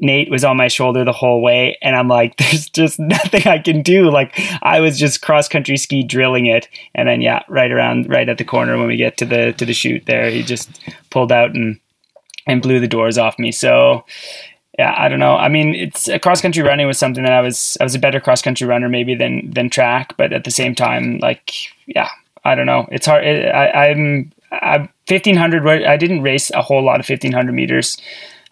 [0.00, 3.58] Nate was on my shoulder the whole way, and I'm like, there's just nothing I
[3.58, 4.10] can do.
[4.10, 8.28] Like I was just cross country ski drilling it, and then yeah, right around right
[8.28, 10.80] at the corner when we get to the to the chute there, he just
[11.10, 11.78] pulled out and
[12.46, 13.52] and blew the doors off me.
[13.52, 14.04] So
[14.78, 15.36] yeah, I don't know.
[15.36, 18.20] I mean, it's cross country running was something that I was I was a better
[18.20, 21.52] cross country runner maybe than than track, but at the same time, like
[21.86, 22.08] yeah,
[22.44, 22.88] I don't know.
[22.90, 23.24] It's hard.
[23.24, 24.78] I, I'm I,
[25.08, 27.96] 1500 I didn't race a whole lot of 1500 meters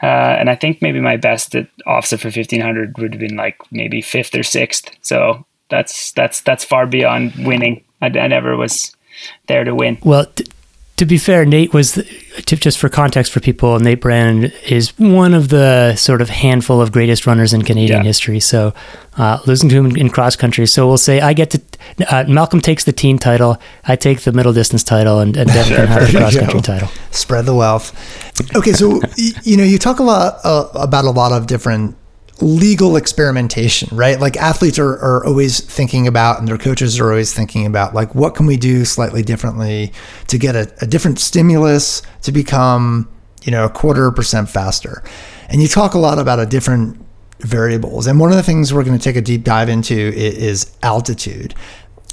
[0.03, 3.57] uh, and I think maybe my best at OFSAA for 1500 would have been like
[3.71, 4.91] maybe fifth or sixth.
[5.03, 7.85] So that's that's that's far beyond winning.
[8.01, 8.95] I, I never was
[9.47, 9.99] there to win.
[10.03, 10.47] Well, t-
[11.03, 15.35] to be fair, Nate was, to, just for context for people, Nate Brannen is one
[15.35, 18.07] of the sort of handful of greatest runners in Canadian yeah.
[18.07, 18.39] history.
[18.39, 18.73] So
[19.17, 20.65] uh, losing to him in, in cross country.
[20.67, 21.61] So we'll say I get to,
[22.09, 25.75] uh, Malcolm takes the teen title, I take the middle distance title, and, and Devon
[25.75, 26.89] can have the cross country title.
[27.11, 27.93] Spread the wealth.
[28.55, 29.01] Okay, so,
[29.43, 31.97] you know, you talk a lot uh, about a lot of different
[32.43, 34.19] legal experimentation, right?
[34.21, 38.15] Like athletes are, are always thinking about, and their coaches are always thinking about, like,
[38.15, 39.93] what can we do slightly differently
[40.27, 43.09] to get a, a different stimulus to become,
[43.45, 45.03] you know, a quarter percent faster.
[45.49, 46.99] And you talk a lot about a different
[47.41, 48.07] variables.
[48.07, 50.77] And one of the things we're going to take a deep dive into is, is
[50.83, 51.55] altitude.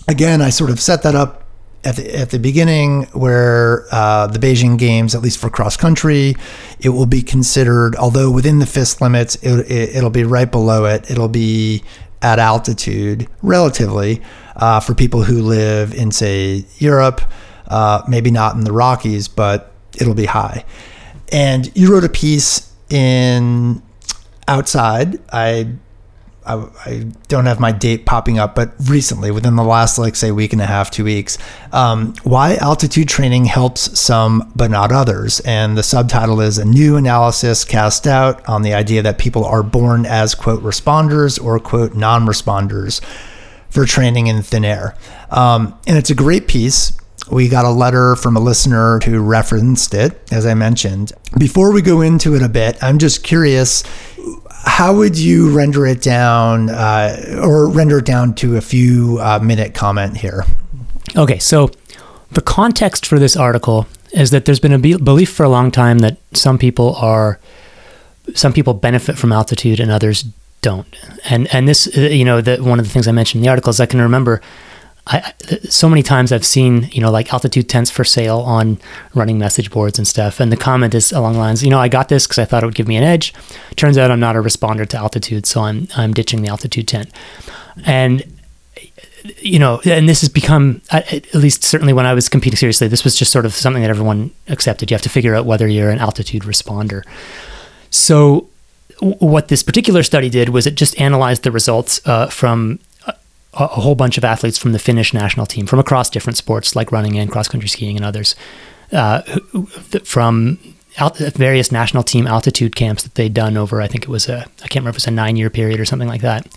[0.08, 1.44] Again, I sort of set that up
[1.84, 6.36] at the, at the beginning, where uh, the Beijing Games, at least for cross country,
[6.80, 10.86] it will be considered, although within the FIS limits, it, it, it'll be right below
[10.86, 11.10] it.
[11.10, 11.84] It'll be
[12.22, 14.22] at altitude relatively
[14.58, 17.22] uh, for people who live in, say, Europe,
[17.68, 20.66] uh, maybe not in the Rockies, but it'll be high.
[21.32, 23.82] And you wrote a piece in
[24.48, 25.20] Outside.
[25.32, 25.76] I
[26.50, 30.32] I, I, don't have my date popping up, but recently, within the last, like, say,
[30.32, 31.38] week and a half, two weeks,
[31.72, 35.40] um, why altitude training helps some but not others.
[35.42, 39.62] And the subtitle is A New Analysis Cast Out on the Idea That People Are
[39.62, 43.00] Born as, quote, responders or, quote, non responders
[43.70, 44.96] for training in thin air.
[45.30, 46.94] Um, and it's a great piece.
[47.32, 51.14] We got a letter from a listener who referenced it, as I mentioned.
[51.38, 53.84] Before we go into it a bit, I'm just curious
[54.66, 59.40] how would you render it down uh, or render it down to a few uh,
[59.42, 60.46] minute comment here?
[61.16, 61.72] Okay, so
[62.32, 65.72] the context for this article is that there's been a be- belief for a long
[65.72, 67.40] time that some people are
[68.36, 70.26] some people benefit from altitude and others
[70.62, 70.88] don't.
[71.30, 73.50] And and this uh, you know that one of the things I mentioned in the
[73.50, 74.42] article is I can remember
[75.08, 75.34] I,
[75.70, 78.78] so many times I've seen, you know, like altitude tents for sale on
[79.16, 80.40] running message boards and stuff.
[80.40, 82.64] And the comment is along the lines, you know, I got this because I thought
[82.64, 83.34] it would give me an edge.
[83.76, 87.10] Turns out I'm not a responder to altitude, so I'm I'm ditching the altitude tent.
[87.86, 88.24] And
[89.40, 93.04] you know, and this has become, at least certainly when I was competing seriously, this
[93.04, 94.90] was just sort of something that everyone accepted.
[94.90, 97.04] You have to figure out whether you're an altitude responder.
[97.90, 98.48] So,
[99.00, 102.80] what this particular study did was it just analyzed the results uh, from
[103.54, 106.92] a, whole bunch of athletes from the Finnish national team from across different sports like
[106.92, 108.36] running and cross country skiing and others
[108.92, 109.22] uh,
[110.04, 110.58] from
[111.36, 114.68] various national team altitude camps that they'd done over I think it was a I
[114.68, 116.48] can't remember if it was a nine year period or something like that.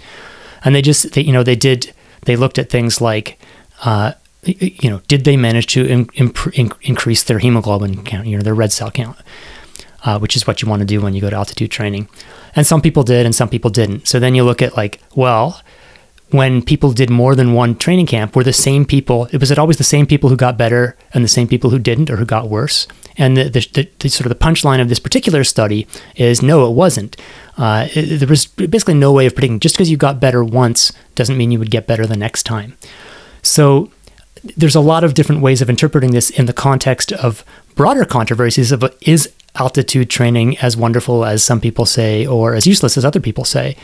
[0.65, 3.39] And they just they, you know they did they looked at things like
[3.85, 4.13] uh,
[4.45, 6.33] you know did they manage to in, in,
[6.83, 9.17] increase their hemoglobin count you know their red cell count
[10.05, 12.09] uh, which is what you want to do when you go to altitude training.
[12.57, 14.09] And some people did and some people didn't.
[14.09, 15.61] So then you look at like well
[16.33, 19.27] when people did more than one training camp were the same people.
[19.33, 21.79] It was it always the same people who got better and the same people who
[21.79, 22.87] didn't or who got worse.
[23.17, 26.67] And the, the, the, the sort of the punchline of this particular study is no,
[26.69, 27.17] it wasn't.
[27.59, 29.61] Uh, it, there was basically no way of predicting.
[29.61, 32.77] Just because you got better once doesn't mean you would get better the next time.
[33.43, 33.91] So
[34.57, 38.73] there's a lot of different ways of interpreting this in the context of broader controversies
[38.73, 43.21] of is altitude training as wonderful as some people say or as useless as other
[43.21, 43.77] people say.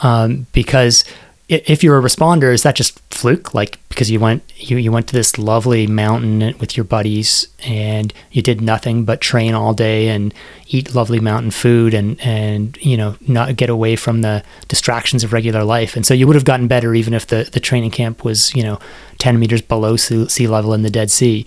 [0.00, 1.04] Um, because
[1.48, 3.54] if you're a responder, is that just fluke?
[3.54, 8.12] Like because you went you, you went to this lovely mountain with your buddies and
[8.32, 10.34] you did nothing but train all day and
[10.66, 15.32] eat lovely mountain food and and you know not get away from the distractions of
[15.32, 15.94] regular life.
[15.94, 18.62] And so you would have gotten better even if the the training camp was you
[18.62, 18.80] know
[19.18, 21.46] 10 meters below sea level in the Dead Sea.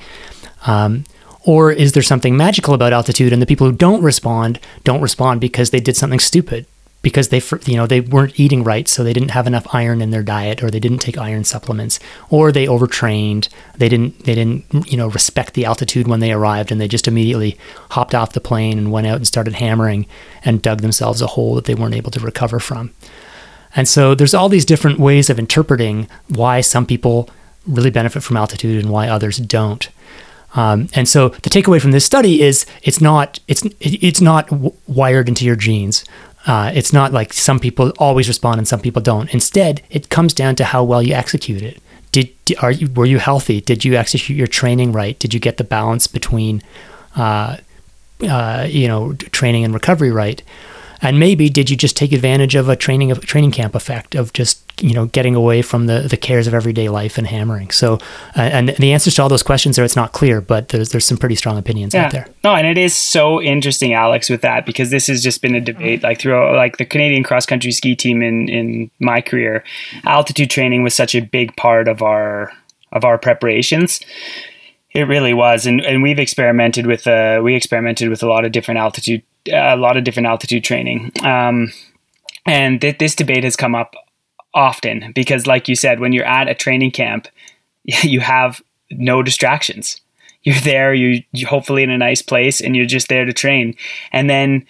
[0.65, 1.03] Um,
[1.43, 5.41] or is there something magical about altitude and the people who don't respond don't respond
[5.41, 6.65] because they did something stupid?
[7.01, 10.11] Because they you know they weren't eating right so they didn't have enough iron in
[10.11, 13.47] their diet or they didn't take iron supplements or they overtrained.
[13.77, 17.07] They didn't they didn't you know respect the altitude when they arrived and they just
[17.07, 17.57] immediately
[17.91, 20.07] hopped off the plane and went out and started hammering
[20.43, 22.91] and dug themselves a hole that they weren't able to recover from.
[23.75, 27.29] And so there's all these different ways of interpreting why some people
[27.67, 29.89] really benefit from altitude and why others don't.
[30.55, 34.73] Um, and so the takeaway from this study is it's not it's it's not w-
[34.87, 36.03] wired into your genes.
[36.47, 39.31] Uh, it's not like some people always respond and some people don't.
[39.33, 41.81] Instead, it comes down to how well you execute it.
[42.11, 42.29] Did
[42.61, 43.61] are you were you healthy?
[43.61, 45.19] Did you execute your training right?
[45.19, 46.63] Did you get the balance between,
[47.15, 47.57] uh,
[48.27, 50.41] uh, you know, training and recovery right?
[51.01, 54.33] And maybe did you just take advantage of a training of training camp effect of
[54.33, 57.71] just you know getting away from the the cares of everyday life and hammering?
[57.71, 57.95] So,
[58.35, 61.05] uh, and the answers to all those questions are it's not clear, but there's there's
[61.05, 62.05] some pretty strong opinions yeah.
[62.05, 62.27] out there.
[62.43, 65.61] No, and it is so interesting, Alex, with that because this has just been a
[65.61, 69.63] debate like through like the Canadian cross country ski team in in my career.
[70.05, 72.51] Altitude training was such a big part of our
[72.91, 73.99] of our preparations.
[74.91, 78.51] It really was, and and we've experimented with uh, we experimented with a lot of
[78.51, 81.11] different altitude a lot of different altitude training.
[81.23, 81.71] Um,
[82.45, 83.95] and th- this debate has come up
[84.53, 87.27] often because, like you said, when you're at a training camp,
[87.83, 90.01] you have no distractions.
[90.43, 93.75] You're there, you you hopefully in a nice place, and you're just there to train.
[94.11, 94.65] And then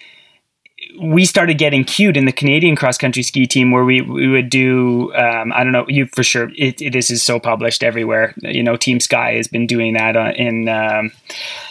[1.02, 4.50] we started getting cued in the Canadian cross country ski team where we, we would
[4.50, 8.34] do um, I don't know you for sure it, it, this is so published everywhere
[8.38, 11.12] you know Team Sky has been doing that uh, in um,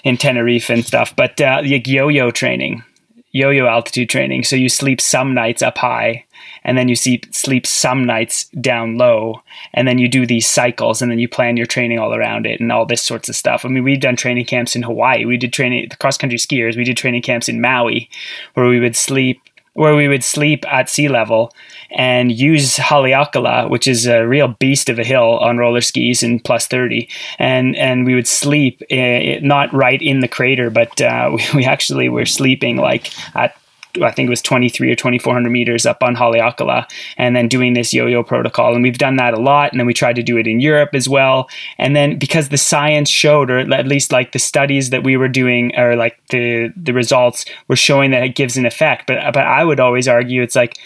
[0.04, 2.82] in Tenerife and stuff but uh, like yo-yo training
[3.30, 4.44] yo-yo altitude training.
[4.44, 6.24] So you sleep some nights up high
[6.64, 9.42] and then you sleep sleep some nights down low
[9.74, 12.60] and then you do these cycles and then you plan your training all around it
[12.60, 13.64] and all this sorts of stuff.
[13.64, 15.24] I mean, we've done training camps in Hawaii.
[15.24, 16.76] We did training the cross country skiers.
[16.76, 18.08] We did training camps in Maui
[18.54, 19.40] where we would sleep
[19.78, 21.54] where we would sleep at sea level
[21.92, 26.40] and use Haleakala, which is a real beast of a hill on roller skis in
[26.40, 27.08] plus 30.
[27.38, 31.64] And, and we would sleep uh, not right in the crater, but uh, we, we
[31.64, 33.54] actually were sleeping like at
[34.02, 36.86] I think it was 23 or 2400 meters up on Haleakala,
[37.16, 38.74] and then doing this yo-yo protocol.
[38.74, 40.90] And we've done that a lot, and then we tried to do it in Europe
[40.94, 41.48] as well.
[41.78, 45.28] And then because the science showed, or at least like the studies that we were
[45.28, 49.06] doing, or like the the results were showing that it gives an effect.
[49.06, 50.78] But but I would always argue it's like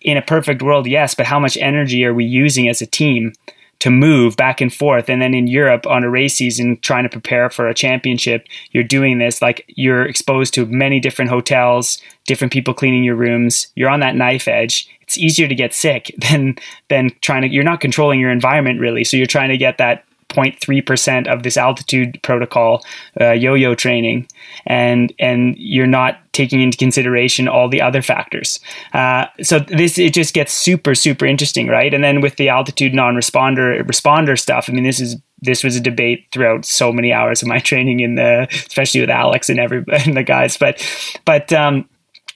[0.00, 3.32] in a perfect world, yes, but how much energy are we using as a team?
[3.80, 5.08] To move back and forth.
[5.08, 8.84] And then in Europe on a race season, trying to prepare for a championship, you're
[8.84, 13.68] doing this like you're exposed to many different hotels, different people cleaning your rooms.
[13.76, 14.88] You're on that knife edge.
[15.02, 16.56] It's easier to get sick than
[16.88, 17.48] than trying to.
[17.48, 21.56] You're not controlling your environment really, so you're trying to get that 0.3% of this
[21.56, 22.84] altitude protocol
[23.20, 24.26] uh, yo-yo training
[24.66, 28.60] and and you're not taking into consideration all the other factors.
[28.92, 31.94] Uh, so this it just gets super super interesting right?
[31.94, 35.80] And then with the altitude non-responder responder stuff i mean this is this was a
[35.80, 39.84] debate throughout so many hours of my training in the especially with alex and every
[40.04, 40.56] and the guys.
[40.56, 40.84] But
[41.24, 41.88] but um,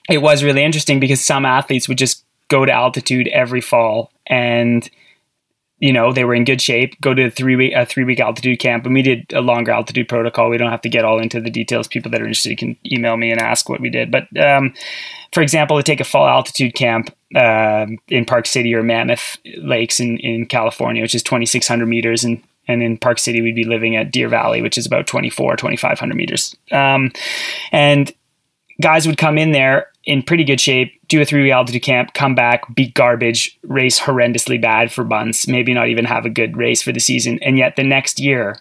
[0.09, 4.89] it was really interesting because some athletes would just go to altitude every fall and
[5.83, 8.21] you know they were in good shape go to a three week a three week
[8.21, 10.49] altitude camp and we did a longer altitude protocol.
[10.49, 11.89] We don't have to get all into the details.
[11.89, 14.09] People that are interested can email me and ask what we did.
[14.09, 14.73] But um,
[15.33, 19.99] for example to take a fall altitude camp uh, in park city or mammoth lakes
[19.99, 23.97] in, in california which is 2600 meters and and in Park City, we'd be living
[23.97, 26.55] at Deer Valley, which is about 24, 2,500 meters.
[26.71, 27.11] Um,
[27.73, 28.09] and
[28.79, 32.13] guys would come in there in pretty good shape, do a three week altitude camp,
[32.13, 36.57] come back, beat garbage, race horrendously bad for months, maybe not even have a good
[36.57, 37.39] race for the season.
[37.41, 38.59] And yet the next year,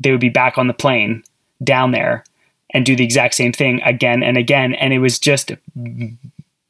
[0.00, 1.22] they would be back on the plane
[1.62, 2.24] down there
[2.70, 4.74] and do the exact same thing again and again.
[4.74, 5.52] And it was just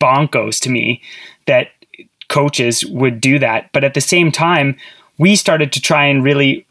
[0.01, 1.01] bonkos to me
[1.47, 1.69] that
[2.29, 3.71] coaches would do that.
[3.73, 4.77] But at the same time,
[5.19, 6.67] we started to try and really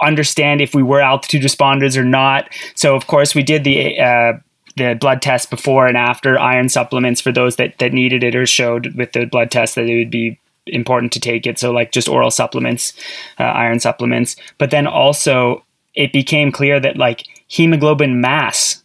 [0.00, 2.48] understand if we were altitude responders or not.
[2.74, 4.32] So, of course, we did the uh,
[4.78, 8.46] the blood test before and after iron supplements for those that, that needed it or
[8.46, 11.58] showed with the blood test that it would be important to take it.
[11.58, 12.92] So like just oral supplements,
[13.38, 14.36] uh, iron supplements.
[14.58, 15.64] But then also
[15.94, 18.82] it became clear that like hemoglobin mass.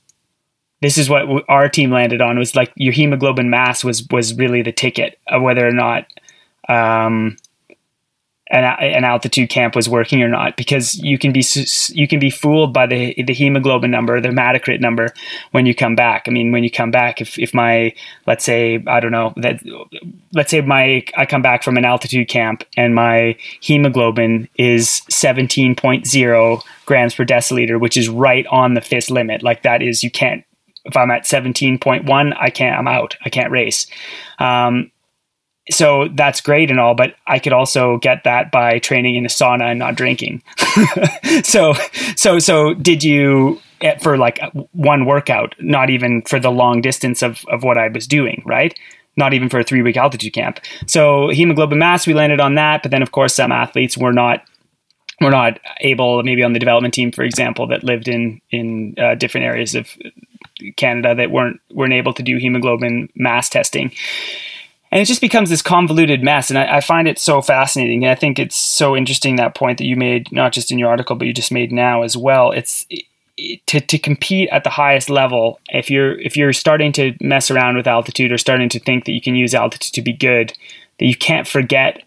[0.81, 4.61] This is what our team landed on was like your hemoglobin mass was was really
[4.61, 6.07] the ticket of whether or not
[6.67, 7.37] um,
[8.53, 11.43] an, altitude camp was working or not because you can be
[11.89, 15.09] you can be fooled by the the hemoglobin number the hematocrit number
[15.51, 16.25] when you come back.
[16.27, 17.93] I mean when you come back if, if my
[18.27, 19.59] let's say i don't know that
[20.33, 26.63] let's say my i come back from an altitude camp and my hemoglobin is 17.0
[26.85, 29.41] grams per deciliter which is right on the FIS limit.
[29.41, 30.43] Like that is you can't
[30.85, 33.15] if i'm at 17.1 i can't i'm out.
[33.25, 33.87] I can't race.
[34.39, 34.91] Um,
[35.71, 39.29] so that's great and all, but I could also get that by training in a
[39.29, 40.43] sauna and not drinking.
[41.43, 41.73] so,
[42.15, 44.39] so, so did you eh, for like
[44.73, 48.77] one workout, not even for the long distance of, of what I was doing, right?
[49.15, 50.59] Not even for a three week altitude camp.
[50.85, 52.81] So hemoglobin mass, we landed on that.
[52.83, 54.43] But then of course some athletes were not
[55.21, 59.15] were not able, maybe on the development team, for example, that lived in in uh,
[59.15, 59.87] different areas of
[60.75, 63.91] Canada that weren't weren't able to do hemoglobin mass testing
[64.93, 66.51] and it just becomes this convoluted mess.
[66.51, 68.05] And I, I, find it so fascinating.
[68.05, 70.89] And I think it's so interesting that point that you made, not just in your
[70.89, 72.51] article, but you just made now as well.
[72.51, 72.85] It's
[73.35, 75.59] it, to, to compete at the highest level.
[75.69, 79.13] If you're if you're starting to mess around with altitude or starting to think that
[79.13, 80.53] you can use altitude to be good,
[80.99, 82.03] that you can't forget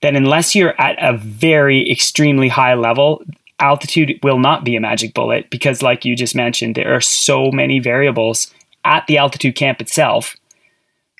[0.00, 3.22] that unless you're at a very extremely high level,
[3.60, 7.50] altitude will not be a magic bullet because, like you just mentioned, there are so
[7.50, 8.50] many variables
[8.86, 10.34] at the altitude camp itself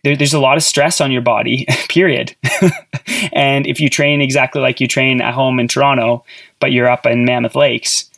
[0.03, 2.35] there, there's a lot of stress on your body, period.
[3.33, 6.25] and if you train exactly like you train at home in Toronto,
[6.61, 8.11] but you're up in Mammoth Lakes,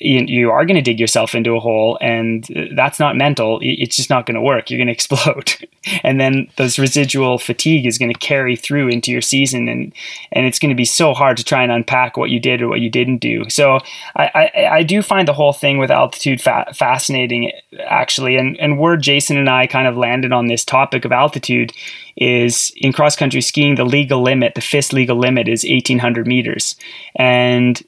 [0.00, 3.58] you, you are going to dig yourself into a hole and that's not mental.
[3.62, 4.70] It's just not going to work.
[4.70, 5.54] You're going to explode.
[6.02, 9.92] And then this residual fatigue is going to carry through into your season and
[10.32, 12.68] and it's going to be so hard to try and unpack what you did or
[12.68, 13.48] what you didn't do.
[13.48, 13.80] So
[14.16, 17.52] i i, I do find the whole thing with altitude fa- fascinating
[17.86, 18.36] actually.
[18.36, 21.72] And and where jason and i kind of landed on this topic of altitude
[22.16, 26.76] is in cross country skiing the legal limit the FIS legal limit is 1800 meters.
[27.16, 27.82] And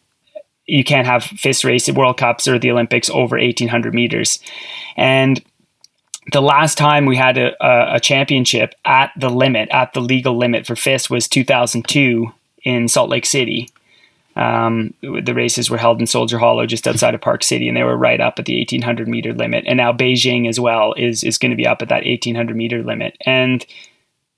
[0.70, 4.38] you can't have FIS race at World Cups or the Olympics over 1800 meters.
[4.96, 5.42] And
[6.32, 10.66] the last time we had a, a, championship at the limit, at the legal limit
[10.66, 13.70] for FIS was 2002 in Salt Lake City.
[14.36, 17.82] Um, the races were held in Soldier Hollow, just outside of Park City, and they
[17.82, 19.64] were right up at the 1800 meter limit.
[19.66, 22.82] And now Beijing as well is is going to be up at that 1800 meter
[22.82, 23.16] limit.
[23.26, 23.66] And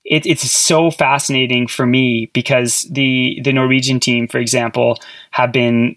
[0.03, 4.99] it, it's so fascinating for me because the the Norwegian team, for example,
[5.31, 5.95] have been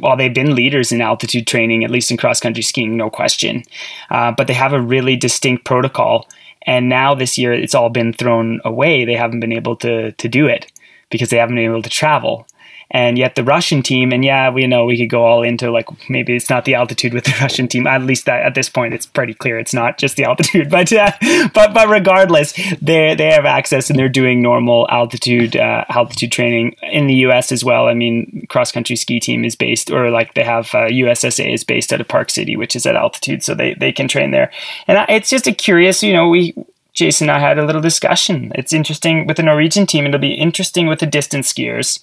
[0.00, 3.62] well, they've been leaders in altitude training, at least in cross country skiing, no question.
[4.10, 6.28] Uh, but they have a really distinct protocol.
[6.62, 9.04] And now this year, it's all been thrown away.
[9.04, 10.70] They haven't been able to to do it
[11.10, 12.46] because they haven't been able to travel.
[12.90, 15.86] And yet the Russian team, and yeah, we know we could go all into like
[16.08, 17.86] maybe it's not the altitude with the Russian team.
[17.86, 20.70] At least that, at this point, it's pretty clear it's not just the altitude.
[20.70, 21.12] But uh,
[21.52, 26.76] but but regardless, they they have access and they're doing normal altitude uh, altitude training
[26.82, 27.52] in the U.S.
[27.52, 27.88] as well.
[27.88, 31.64] I mean, cross country ski team is based, or like they have uh, USSA is
[31.64, 34.50] based out of Park City, which is at altitude, so they they can train there.
[34.86, 36.54] And it's just a curious, you know, we
[36.94, 38.50] Jason and I had a little discussion.
[38.54, 40.06] It's interesting with the Norwegian team.
[40.06, 42.00] It'll be interesting with the distance skiers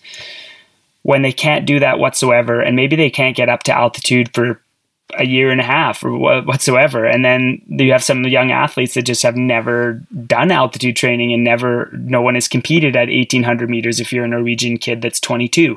[1.06, 4.60] when they can't do that whatsoever, and maybe they can't get up to altitude for
[5.14, 7.06] a year and a half or whatsoever.
[7.06, 11.44] And then you have some young athletes that just have never done altitude training and
[11.44, 15.76] never, no one has competed at 1800 meters if you're a Norwegian kid that's 22.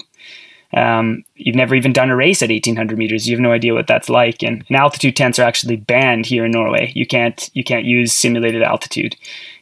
[0.72, 3.28] Um, you've never even done a race at 1800 meters.
[3.28, 4.42] You have no idea what that's like.
[4.42, 6.90] And, and, altitude tents are actually banned here in Norway.
[6.94, 9.14] You can't you can't use simulated altitude.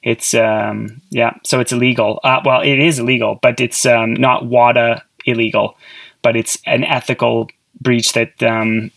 [0.04, 2.18] It's um, yeah, so it's illegal.
[2.24, 5.76] Uh, well, it is illegal, but it's um, not WADA illegal,
[6.22, 7.48] but it's an ethical
[7.80, 8.90] breach that um,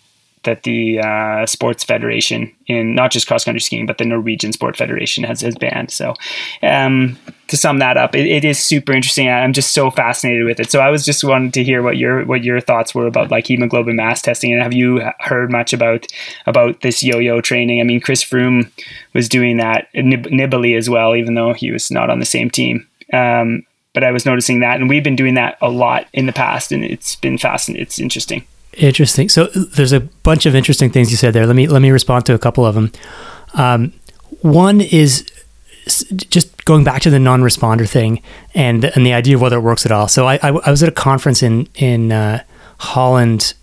[0.44, 4.78] that the uh, sports federation in not just cross country skiing, but the Norwegian Sport
[4.78, 5.92] Federation has, has banned.
[5.92, 6.14] So,
[6.64, 7.18] um,
[7.48, 9.30] to sum that up, it, it is super interesting.
[9.30, 10.72] I'm just so fascinated with it.
[10.72, 13.48] So, I was just wanted to hear what your what your thoughts were about like
[13.48, 16.08] hemoglobin mass testing, and have you heard much about
[16.46, 17.82] about this yo-yo training?
[17.82, 18.72] I mean, Chris Froome
[19.14, 22.50] was doing that nib- nibbly as well, even though he was not on the same
[22.50, 22.88] team.
[23.12, 26.34] Um, but I was noticing that, and we've been doing that a lot in the
[26.34, 27.82] past, and it's been fascinating.
[27.82, 28.46] It's interesting.
[28.74, 29.30] Interesting.
[29.30, 31.46] So there's a bunch of interesting things you said there.
[31.46, 32.92] Let me let me respond to a couple of them.
[33.56, 33.94] Um,
[34.42, 35.30] one is
[36.30, 38.22] just going back to the non-responder thing
[38.54, 40.08] and and the idea of whether it works at all.
[40.08, 42.44] So I I, I was at a conference in in uh,
[42.78, 43.59] Holland uh,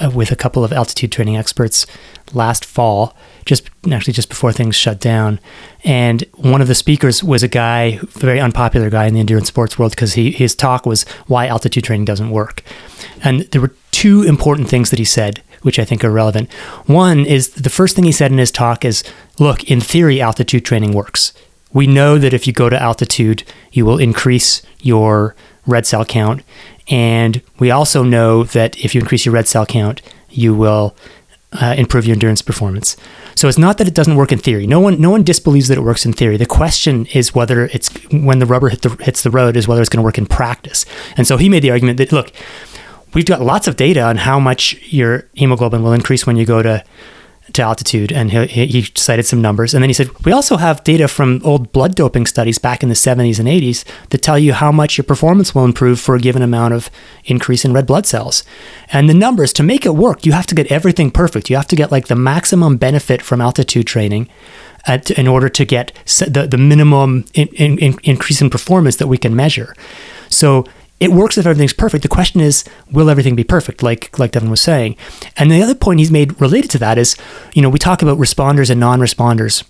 [0.00, 1.86] Uh, with a couple of altitude training experts
[2.32, 5.38] last fall, just actually just before things shut down.
[5.84, 9.48] And one of the speakers was a guy, a very unpopular guy in the endurance
[9.48, 12.62] sports world, because he his talk was why altitude training doesn't work.
[13.22, 16.50] And there were two important things that he said, which I think are relevant.
[16.86, 19.04] One is the first thing he said in his talk is,
[19.38, 21.34] look, in theory, altitude training works.
[21.72, 25.36] We know that if you go to altitude, you will increase your
[25.70, 26.42] red cell count.
[26.88, 30.96] And we also know that if you increase your red cell count, you will
[31.52, 32.96] uh, improve your endurance performance.
[33.34, 34.66] So it's not that it doesn't work in theory.
[34.66, 36.36] No one, no one disbelieves that it works in theory.
[36.36, 39.80] The question is whether it's when the rubber hit the, hits the road is whether
[39.80, 40.84] it's going to work in practice.
[41.16, 42.32] And so he made the argument that look,
[43.14, 46.62] we've got lots of data on how much your hemoglobin will increase when you go
[46.62, 46.84] to
[47.54, 49.74] to altitude, and he, he, cited some numbers.
[49.74, 52.88] And then he said, We also have data from old blood doping studies back in
[52.88, 56.20] the 70s and 80s that tell you how much your performance will improve for a
[56.20, 56.90] given amount of
[57.24, 58.44] increase in red blood cells.
[58.92, 61.50] And the numbers, to make it work, you have to get everything perfect.
[61.50, 64.28] You have to get like the maximum benefit from altitude training.
[64.86, 68.96] Uh, At, in order to get the, the minimum in, in, in increase in performance
[68.96, 69.74] that we can measure.
[70.30, 70.64] So
[71.00, 72.02] it works if everything's perfect.
[72.02, 73.82] The question is, will everything be perfect?
[73.82, 74.96] Like like Devon was saying.
[75.36, 77.16] And the other point he's made related to that is,
[77.54, 79.64] you know, we talk about responders and non-responders.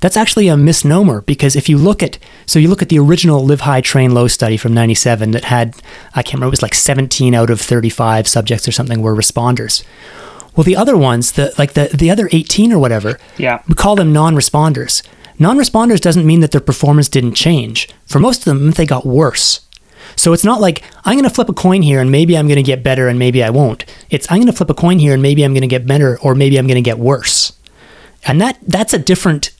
[0.00, 3.44] That's actually a misnomer because if you look at so you look at the original
[3.44, 5.76] Live High Train Low study from 97 that had
[6.14, 9.84] I can't remember it was like 17 out of 35 subjects or something were responders.
[10.56, 13.62] Well, the other ones, the like the the other 18 or whatever, yeah.
[13.68, 15.02] we call them non-responders.
[15.40, 17.88] Non-responders doesn't mean that their performance didn't change.
[18.06, 19.67] For most of them, they got worse.
[20.18, 22.56] So it's not like I'm going to flip a coin here and maybe I'm going
[22.56, 23.84] to get better and maybe I won't.
[24.10, 26.18] It's I'm going to flip a coin here and maybe I'm going to get better
[26.20, 27.52] or maybe I'm going to get worse.
[28.26, 29.52] And that that's a different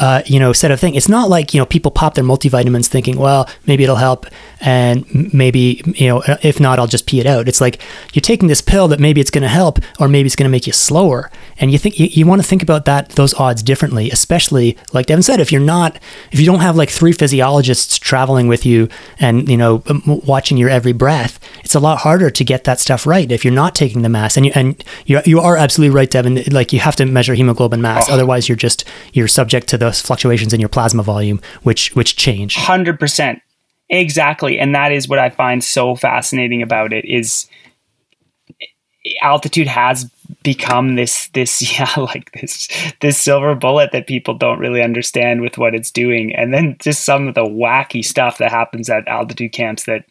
[0.00, 0.94] uh, you know set of thing.
[0.94, 4.26] It's not like you know people pop their multivitamins thinking, well, maybe it'll help,
[4.60, 7.48] and maybe you know if not, I'll just pee it out.
[7.48, 7.80] It's like
[8.12, 10.50] you're taking this pill that maybe it's going to help, or maybe it's going to
[10.50, 13.62] make you slower, and you think you, you want to think about that those odds
[13.62, 14.10] differently.
[14.10, 15.98] Especially like Devon said, if you're not
[16.32, 20.68] if you don't have like three physiologists traveling with you and you know watching your
[20.68, 24.02] every breath, it's a lot harder to get that stuff right if you're not taking
[24.02, 24.36] the mass.
[24.36, 26.42] And you and you you are absolutely right, Devon.
[26.50, 28.12] Like you have to measure hemoglobin mass, oh.
[28.14, 32.16] otherwise you're just you're subject subject to those fluctuations in your plasma volume, which which
[32.16, 32.56] change.
[32.56, 33.40] Hundred percent,
[33.88, 37.48] exactly, and that is what I find so fascinating about it is
[39.20, 40.08] altitude has
[40.44, 42.68] become this this yeah like this
[43.00, 47.04] this silver bullet that people don't really understand with what it's doing and then just
[47.04, 50.04] some of the wacky stuff that happens at altitude camps that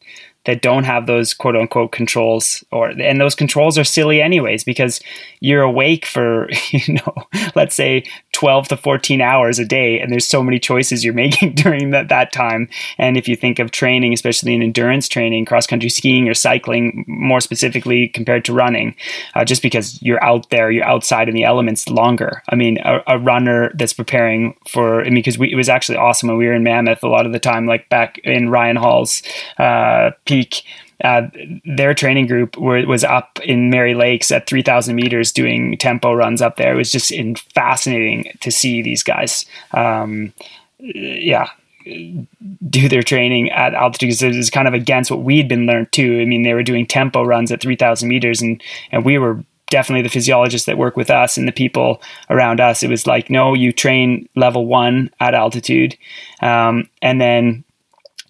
[0.45, 4.99] that don't have those quote unquote controls or and those controls are silly anyways because
[5.39, 7.15] you're awake for you know
[7.55, 11.53] let's say 12 to 14 hours a day and there's so many choices you're making
[11.53, 15.67] during that, that time and if you think of training especially in endurance training cross
[15.67, 18.95] country skiing or cycling more specifically compared to running
[19.35, 23.01] uh, just because you're out there you're outside in the elements longer i mean a,
[23.07, 26.53] a runner that's preparing for i mean because it was actually awesome when we were
[26.53, 29.21] in mammoth a lot of the time like back in ryan hall's
[29.57, 30.63] uh, peak.
[31.03, 31.29] Uh,
[31.65, 36.41] their training group were, was up in Mary Lakes at 3,000 meters doing tempo runs
[36.41, 36.73] up there.
[36.73, 39.45] It was just in, fascinating to see these guys.
[39.73, 40.33] Um,
[40.79, 41.49] yeah,
[41.83, 45.91] do their training at altitude because it was kind of against what we'd been learned
[45.91, 46.19] too.
[46.21, 50.01] I mean, they were doing tempo runs at 3,000 meters, and and we were definitely
[50.03, 52.83] the physiologists that work with us and the people around us.
[52.83, 55.97] It was like, no, you train level one at altitude,
[56.41, 57.63] um, and then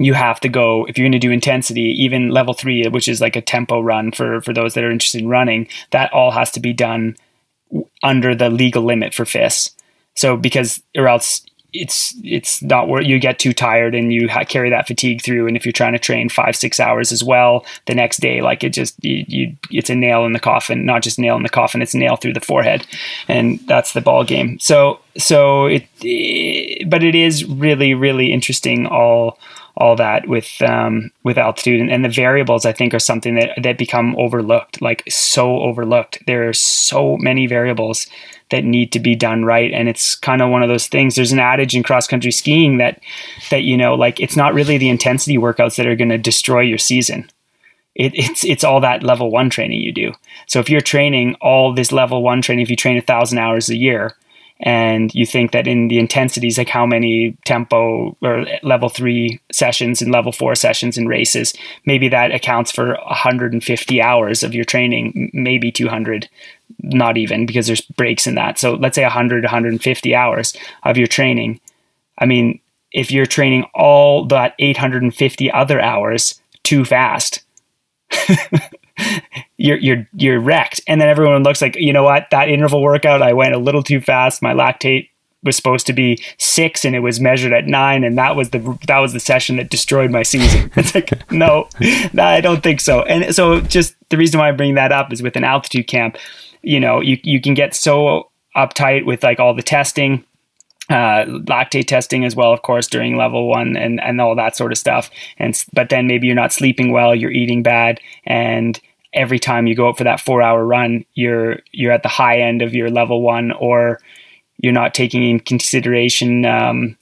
[0.03, 3.21] you have to go if you're going to do intensity even level 3 which is
[3.21, 6.51] like a tempo run for for those that are interested in running that all has
[6.51, 7.15] to be done
[8.03, 9.71] under the legal limit for FIS
[10.15, 11.43] so because or else
[11.73, 15.47] it's it's not where you get too tired and you ha- carry that fatigue through.
[15.47, 18.63] And if you're trying to train five six hours as well the next day like
[18.63, 21.49] it just you, you it's a nail in the coffin not just nail in the
[21.49, 22.85] coffin it's nail through the forehead.
[23.27, 24.59] And that's the ball game.
[24.59, 29.39] So so it, it but it is really really interesting all
[29.77, 31.79] all that with um, with altitude.
[31.79, 36.19] And, and, the variables I think are something that that become overlooked like so overlooked.
[36.27, 38.07] There are so many variables
[38.49, 39.71] that need to be done right.
[39.71, 41.15] And it's kind of one of those things.
[41.15, 43.01] There's an adage in cross country skiing that
[43.49, 46.61] that you know like it's not really the intensity workouts that are going to destroy
[46.61, 47.29] your season.
[47.95, 50.13] It, it's it's all that level one training you do.
[50.47, 53.69] So if you're training all this level one training if you train a thousand hours
[53.69, 54.15] a year
[54.61, 60.01] and you think that in the intensities like how many tempo or level 3 sessions
[60.01, 61.53] and level 4 sessions in races
[61.85, 66.29] maybe that accounts for 150 hours of your training maybe 200
[66.83, 68.57] not even because there's breaks in that.
[68.57, 71.59] So let's say 100 150 hours of your training.
[72.17, 72.59] I mean
[72.91, 77.43] if you're training all that 850 other hours too fast
[79.61, 80.81] you're you're you're wrecked.
[80.87, 83.83] And then everyone looks like, you know what, that interval workout, I went a little
[83.83, 84.41] too fast.
[84.41, 85.09] My lactate
[85.43, 88.77] was supposed to be six and it was measured at nine and that was the
[88.87, 91.67] that was the session that destroyed my season it's like no
[92.19, 95.23] i don't think so and so just the reason why i bring that up is
[95.23, 96.15] with an altitude camp
[96.61, 100.23] you know you, you can get so uptight with like all the testing
[100.89, 104.73] uh, lactate testing as well, of course, during level one and, and all that sort
[104.73, 105.09] of stuff.
[105.37, 108.77] And but then maybe you're not sleeping well, you're eating bad, and
[109.13, 112.39] every time you go out for that four hour run, you're you're at the high
[112.39, 113.99] end of your level one, or
[114.57, 116.97] you're not taking in consideration um,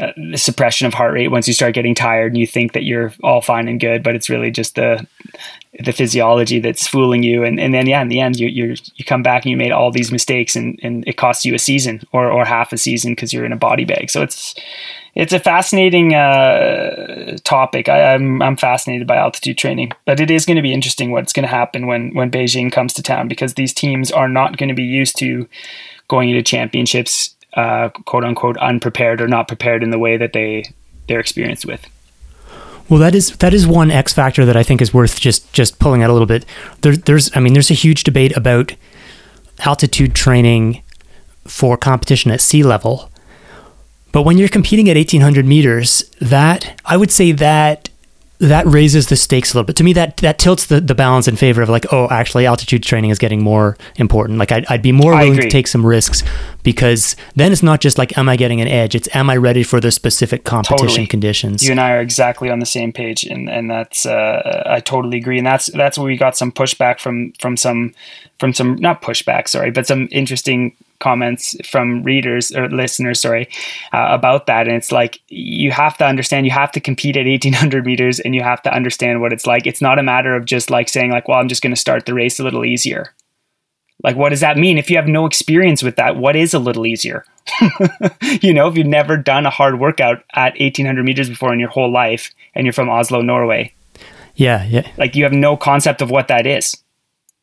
[0.00, 2.84] uh, the suppression of heart rate once you start getting tired and you think that
[2.84, 5.06] you're all fine and good, but it's really just the
[5.78, 7.44] the physiology that's fooling you.
[7.44, 9.72] And, and then yeah, in the end, you you you come back and you made
[9.72, 13.12] all these mistakes, and, and it costs you a season or or half a season
[13.12, 14.10] because you're in a body bag.
[14.10, 14.54] So it's
[15.14, 17.88] it's a fascinating uh, topic.
[17.88, 21.10] I, am I'm, I'm fascinated by altitude training, but it is going to be interesting
[21.10, 24.56] what's going to happen when when Beijing comes to town because these teams are not
[24.56, 25.48] going to be used to
[26.08, 30.64] going into championships, uh, quote unquote, unprepared or not prepared in the way that they
[31.08, 31.86] they're experienced with.
[32.88, 35.78] Well, that is that is one X factor that I think is worth just just
[35.78, 36.44] pulling out a little bit.
[36.82, 38.74] There, there's, I mean, there's a huge debate about
[39.60, 40.82] altitude training
[41.46, 43.10] for competition at sea level
[44.12, 47.88] but when you're competing at 1800 meters, that I would say that
[48.40, 49.76] that raises the stakes a little bit.
[49.76, 52.82] To me, that that tilts the, the balance in favor of like, oh, actually, altitude
[52.82, 54.38] training is getting more important.
[54.38, 56.22] Like, I'd, I'd be more willing to take some risks
[56.62, 58.94] because then it's not just like, am I getting an edge?
[58.94, 61.06] It's am I ready for the specific competition totally.
[61.06, 61.62] conditions?
[61.62, 65.18] You and I are exactly on the same page, and and that's uh, I totally
[65.18, 67.94] agree, and that's that's where we got some pushback from from some
[68.38, 73.48] from some not pushback, sorry, but some interesting comments from readers or listeners, sorry,
[73.92, 74.68] uh, about that.
[74.68, 78.34] And it's like you have to understand, you have to compete at 1800 meters, and
[78.34, 79.66] you have to understand what it's like.
[79.66, 82.06] It's not a matter of just like saying like, well, I'm just going to start
[82.06, 83.14] the race a little easier.
[84.02, 84.78] Like, what does that mean?
[84.78, 87.24] If you have no experience with that, what is a little easier?
[88.40, 91.68] you know, if you've never done a hard workout at 1800 meters before in your
[91.68, 93.74] whole life, and you're from Oslo, Norway.
[94.34, 94.90] Yeah, yeah.
[94.96, 96.76] Like you have no concept of what that is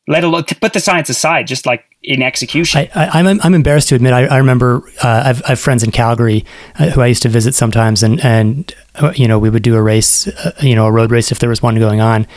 [0.08, 2.88] let alone to put the science aside, just like in execution.
[2.96, 4.14] I, am I'm, I'm embarrassed to admit.
[4.14, 6.46] I, I remember uh, I've, I have friends in Calgary
[6.80, 9.76] uh, who I used to visit sometimes, and and uh, you know we would do
[9.76, 12.28] a race, uh, you know, a road race if there was one going on,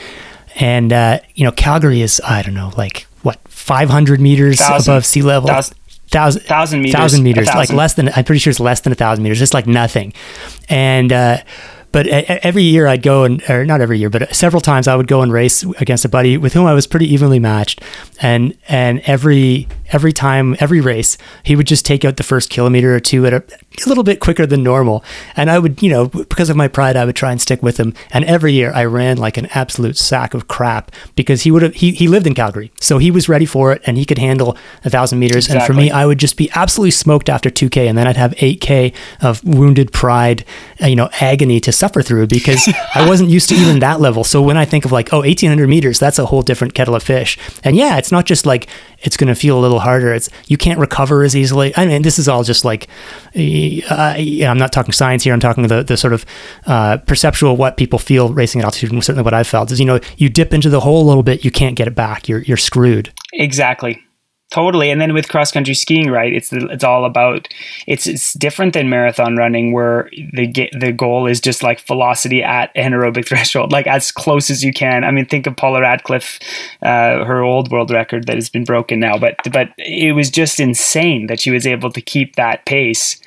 [0.57, 4.93] and uh, you know Calgary is I don't know like what 500 meters Thousand.
[4.93, 5.49] above sea level.
[5.49, 5.77] Thousand.
[6.09, 6.95] Thousand, Thousand meters.
[6.99, 8.09] thousand meters, like less than.
[8.17, 10.13] I'm pretty sure it's less than a thousand meters, just like nothing.
[10.69, 11.37] And uh,
[11.93, 15.09] but every year I'd go and, or not every year, but several times I would
[15.09, 17.83] go and race against a buddy with whom I was pretty evenly matched.
[18.21, 22.95] And and every every time, every race, he would just take out the first kilometer
[22.95, 23.43] or two at a,
[23.87, 25.05] a little bit quicker than normal.
[25.37, 27.79] And I would, you know, because of my pride, I would try and stick with
[27.79, 27.95] him.
[28.11, 31.75] And every year I ran like an absolute sack of crap because he would have,
[31.75, 32.73] he, he lived in Calgary.
[32.81, 35.49] So he was ready for it and he could handle a thousand meters.
[35.49, 37.89] And for me, I would just be absolutely smoked after 2K.
[37.89, 40.45] And then I'd have 8K of wounded pride,
[40.83, 44.25] uh, you know, agony to suffer through because I wasn't used to even that level.
[44.25, 47.03] So when I think of like, oh, 1800 meters, that's a whole different kettle of
[47.03, 47.39] fish.
[47.65, 48.69] And yeah, it's not just like
[49.03, 50.13] it's going to feel a little harder.
[50.13, 51.73] It's you can't recover as easily.
[51.77, 52.89] I mean, this is all just like,
[53.35, 55.33] uh, I'm not talking science here.
[55.33, 56.27] I'm talking the, the sort of
[56.67, 59.87] uh, perceptual what people feel racing at altitude, and certainly what I've felt is you
[59.87, 62.29] know you dip into the hole a little bit, you can't get it back.
[62.29, 63.13] You're you're screwed.
[63.33, 64.03] Exactly.
[64.51, 64.91] Totally.
[64.91, 66.33] And then with cross country skiing, right?
[66.33, 67.47] It's it's all about
[67.87, 72.43] it's it's different than marathon running where the ge- the goal is just like velocity
[72.43, 75.05] at anaerobic threshold, like as close as you can.
[75.05, 76.41] I mean, think of Paula Radcliffe,
[76.83, 80.59] uh, her old world record that has been broken now, but but it was just
[80.59, 83.21] insane that she was able to keep that pace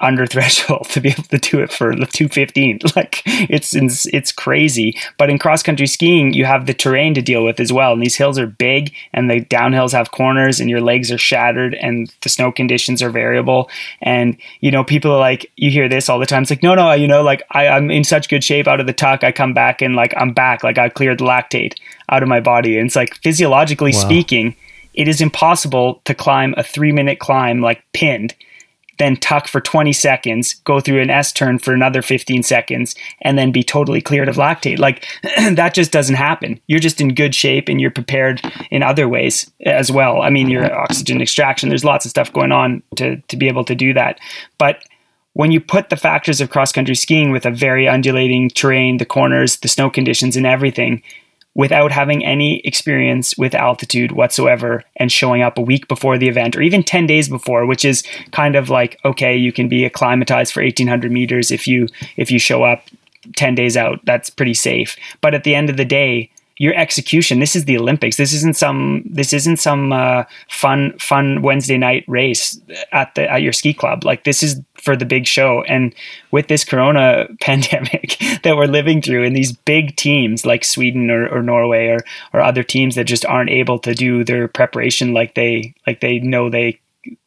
[0.00, 4.96] under threshold to be able to do it for the 215 like it's it's crazy.
[5.18, 8.02] But in cross country skiing you have the terrain to deal with as well and
[8.02, 12.12] these hills are big and the downhills have corners and your legs are shattered and
[12.22, 13.70] the snow conditions are variable.
[14.02, 16.42] And you know people are like you hear this all the time.
[16.42, 18.66] It's like no no you know like I, i'm in such good shape.
[18.66, 20.62] Out of the tuck i come back and like i'm back.
[20.62, 21.74] Like i cleared the lactate
[22.10, 22.78] out of my body.
[22.78, 24.00] And it's like physiologically Wow.
[24.00, 24.56] speaking
[24.94, 28.34] it is impossible to climb a three minute climb like pinned
[28.98, 33.38] then tuck for 20 seconds, go through an S turn for another 15 seconds, and
[33.38, 34.78] then be totally cleared of lactate.
[34.78, 35.04] Like
[35.54, 36.60] that just doesn't happen.
[36.66, 38.40] You're just in good shape and you're prepared
[38.70, 40.22] in other ways as well.
[40.22, 43.64] I mean, your oxygen extraction, there's lots of stuff going on to, to be able
[43.64, 44.18] to do that.
[44.58, 44.82] But
[45.34, 49.04] when you put the factors of cross country skiing with a very undulating terrain, the
[49.04, 51.02] corners, the snow conditions, and everything,
[51.56, 56.54] without having any experience with altitude whatsoever and showing up a week before the event
[56.54, 60.52] or even 10 days before which is kind of like okay you can be acclimatized
[60.52, 62.82] for 1800 meters if you if you show up
[63.34, 64.96] 10 days out that's pretty safe.
[65.20, 67.38] But at the end of the day your execution.
[67.38, 68.16] This is the olympics.
[68.16, 72.58] This isn't some this isn't some uh, fun fun wednesday night race
[72.92, 74.04] at the at your ski club.
[74.04, 75.62] Like this is for the big show.
[75.64, 75.94] And
[76.30, 81.28] with this corona pandemic that we're living through and these big teams like sweden or,
[81.28, 82.00] or norway or,
[82.32, 86.18] or other teams that just aren't able to do their preparation like they like they
[86.20, 86.80] know they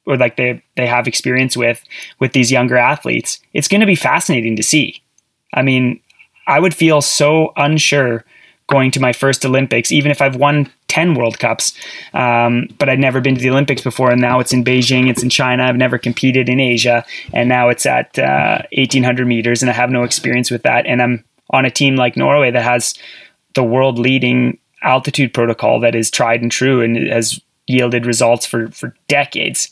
[0.05, 1.83] or like they they have experience with
[2.19, 5.03] with these younger athletes it's going to be fascinating to see.
[5.53, 6.01] I mean
[6.47, 8.25] i would feel so unsure
[8.69, 11.73] going to my first olympics even if i've won 10 world cups
[12.13, 15.23] um, but i'd never been to the olympics before and now it's in beijing it's
[15.23, 19.69] in china i've never competed in asia and now it's at uh, 1800 meters and
[19.69, 22.93] i have no experience with that and i'm on a team like norway that has
[23.55, 28.69] the world leading altitude protocol that is tried and true and has yielded results for
[28.71, 29.69] for decades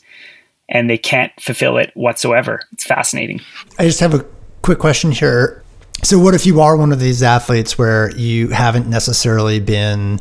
[0.68, 3.40] and they can't fulfill it whatsoever it's fascinating
[3.78, 4.24] I just have a
[4.62, 5.62] quick question here.
[6.02, 10.20] So, what if you are one of these athletes where you haven't necessarily been,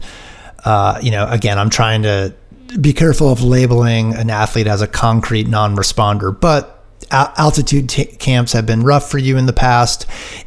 [0.65, 2.33] uh, you know, again, I'm trying to
[2.81, 8.53] be careful of labeling an athlete as a concrete non responder, but altitude t- camps
[8.53, 10.05] have been rough for you in the past,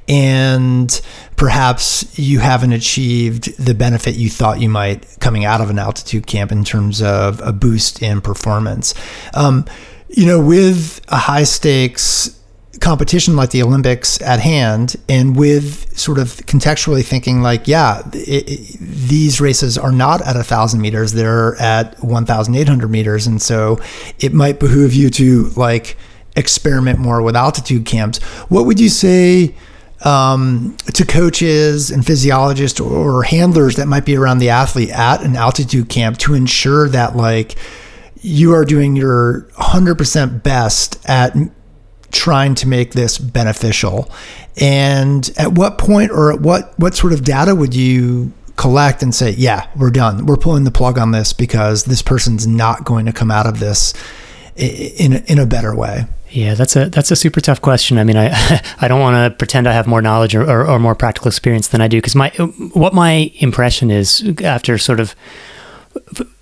[0.09, 1.01] and
[1.37, 6.27] perhaps you haven't achieved the benefit you thought you might coming out of an altitude
[6.27, 8.95] camp in terms of a boost in performance.
[9.33, 9.65] Um,
[10.09, 12.37] you know, with a high stakes
[12.81, 18.49] competition like the Olympics at hand, and with sort of contextually thinking like, yeah, it,
[18.49, 22.89] it, these races are not at a thousand meters; they're at one thousand eight hundred
[22.89, 23.79] meters, and so
[24.19, 25.97] it might behoove you to like
[26.37, 28.19] experiment more with altitude camps.
[28.49, 29.55] What would you say?
[30.03, 35.37] Um, to coaches and physiologists or handlers that might be around the athlete at an
[35.37, 37.57] altitude camp to ensure that like
[38.23, 41.37] you are doing your 100% best at
[42.11, 44.11] trying to make this beneficial?
[44.61, 49.15] And at what point or at what what sort of data would you collect and
[49.15, 50.27] say yeah we're done.
[50.27, 53.59] We're pulling the plug on this because this person's not going to come out of
[53.59, 53.95] this
[54.57, 57.99] in a, in a better way Yeah, that's a that's a super tough question.
[57.99, 58.31] I mean, I
[58.81, 61.69] I don't want to pretend I have more knowledge or, or, or more practical experience
[61.69, 62.31] than I do because my
[62.73, 65.15] what my impression is after sort of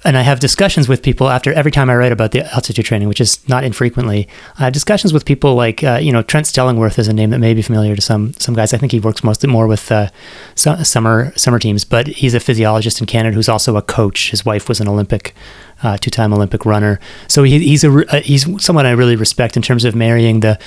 [0.04, 3.08] and I have discussions with people after every time I write about the altitude training,
[3.08, 4.28] which is not infrequently.
[4.58, 7.38] I have discussions with people like uh, you know Trent Stellingwerff is a name that
[7.38, 8.74] may be familiar to some some guys.
[8.74, 10.08] I think he works mostly more with uh,
[10.54, 14.30] summer summer teams, but he's a physiologist in Canada who's also a coach.
[14.30, 15.34] His wife was an Olympic
[15.82, 19.56] uh, two time Olympic runner, so he, he's a uh, he's someone I really respect
[19.56, 20.58] in terms of marrying the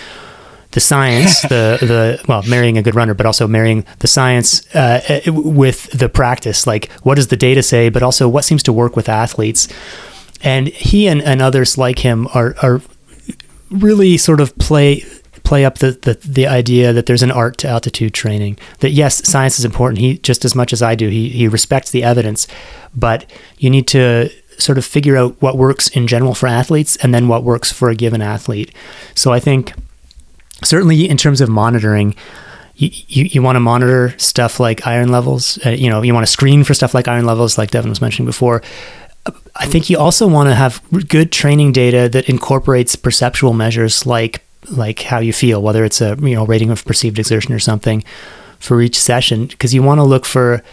[0.72, 5.22] the science, the the well, marrying a good runner, but also marrying the science uh,
[5.28, 6.66] with the practice.
[6.68, 7.90] Like, what does the data say?
[7.90, 9.68] But also, what seems to work with athletes.
[10.44, 12.82] And he and, and others like him are are
[13.70, 15.06] really sort of play
[15.44, 18.58] play up the, the the idea that there's an art to altitude training.
[18.80, 20.00] That yes, science is important.
[20.00, 21.10] He just as much as I do.
[21.10, 22.48] He he respects the evidence,
[22.96, 27.14] but you need to sort of figure out what works in general for athletes and
[27.14, 28.74] then what works for a given athlete.
[29.16, 29.74] So I think
[30.64, 32.16] certainly in terms of monitoring,
[32.76, 35.60] you, you, you want to monitor stuff like iron levels.
[35.66, 38.02] Uh, you know, you want to screen for stuff like iron levels, like Devon was
[38.02, 38.62] mentioning before.
[39.56, 44.44] I think you also want to have good training data that incorporates perceptual measures like
[44.70, 48.04] like how you feel, whether it's a you know rating of perceived exertion or something
[48.60, 50.64] for each session, because you want to look for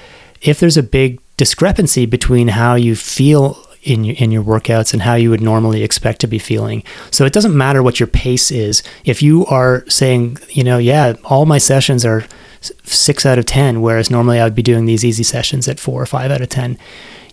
[0.41, 5.03] if there's a big discrepancy between how you feel in your, in your workouts and
[5.03, 6.83] how you would normally expect to be feeling.
[7.11, 8.83] So it doesn't matter what your pace is.
[9.05, 12.24] If you are saying, you know, yeah, all my sessions are
[12.61, 16.03] six out of 10, whereas normally I would be doing these easy sessions at four
[16.03, 16.79] or five out of 10,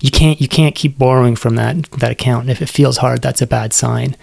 [0.02, 2.44] you can't, you can't keep borrowing from that, that account.
[2.44, 4.16] And if it feels hard, that's a bad sign.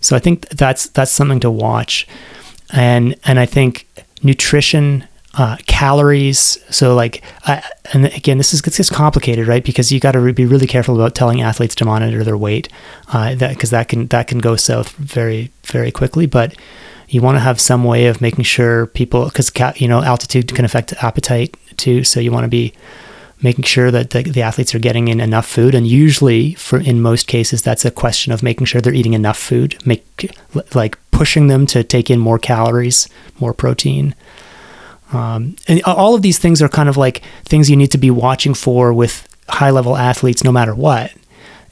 [0.00, 2.06] So I think that's, that's something to watch.
[2.72, 3.86] And, and I think
[4.22, 5.06] nutrition
[5.38, 6.58] uh, calories.
[6.68, 7.22] So like,
[7.92, 9.64] and again, this is this is complicated, right?
[9.64, 12.68] Because you got to re- be really careful about telling athletes to monitor their weight,
[13.12, 16.26] uh, that because that can that can go south very very quickly.
[16.26, 16.56] But
[17.08, 20.52] you want to have some way of making sure people, because ca- you know altitude
[20.54, 22.02] can affect appetite too.
[22.02, 22.74] So you want to be
[23.40, 27.00] making sure that the, the, athletes are getting in enough food and usually for in
[27.00, 30.28] most cases that's a question of making sure they're eating enough food make
[30.74, 33.08] like pushing them to take in more calories
[33.38, 34.12] more protein
[35.12, 38.10] um, and all of these things are kind of like things you need to be
[38.10, 41.12] watching for with high level athletes, no matter what.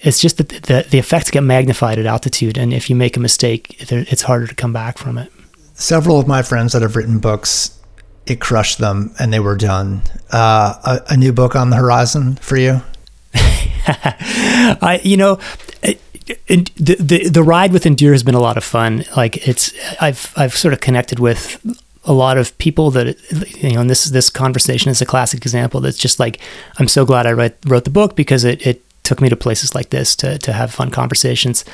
[0.00, 3.20] It's just that the, the effects get magnified at altitude, and if you make a
[3.20, 5.32] mistake, it's harder to come back from it.
[5.74, 7.78] Several of my friends that have written books,
[8.26, 10.02] it crushed them, and they were done.
[10.30, 12.82] Uh, a, a new book on the horizon for you?
[13.34, 15.38] I, you know,
[15.82, 16.00] it,
[16.46, 19.04] it, the, the the ride with Endure has been a lot of fun.
[19.16, 21.64] Like it's, I've I've sort of connected with
[22.06, 23.16] a lot of people that
[23.62, 26.40] you know and this this conversation is a classic example that's just like
[26.78, 29.74] i'm so glad i write, wrote the book because it, it took me to places
[29.74, 31.64] like this to, to have fun conversations.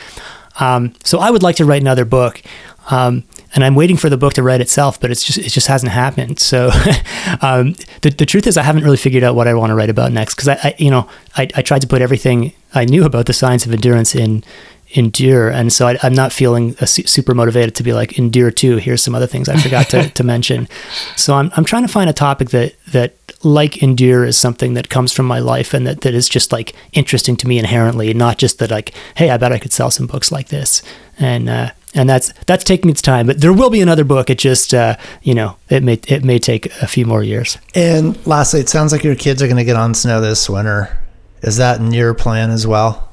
[0.60, 2.42] Um, so i would like to write another book
[2.90, 3.24] um,
[3.54, 5.92] and i'm waiting for the book to write itself but it's just it just hasn't
[5.92, 6.40] happened.
[6.40, 6.66] So
[7.40, 9.90] um, the, the truth is i haven't really figured out what i want to write
[9.90, 13.04] about next because I, I, you know I, I tried to put everything i knew
[13.04, 14.44] about the science of endurance in
[14.92, 15.48] endure.
[15.48, 18.76] And so I, am not feeling super motivated to be like endure too.
[18.76, 20.68] Here's some other things I forgot to, to mention.
[21.16, 23.14] So I'm, I'm trying to find a topic that, that
[23.44, 26.74] like endure is something that comes from my life and that, that is just like
[26.92, 30.06] interesting to me inherently, not just that like, Hey, I bet I could sell some
[30.06, 30.82] books like this.
[31.18, 34.30] And, uh, and that's that's taking its time, but there will be another book.
[34.30, 37.58] It just uh, you know it may it may take a few more years.
[37.74, 40.98] And lastly, it sounds like your kids are going to get on snow this winter.
[41.42, 43.11] Is that in your plan as well?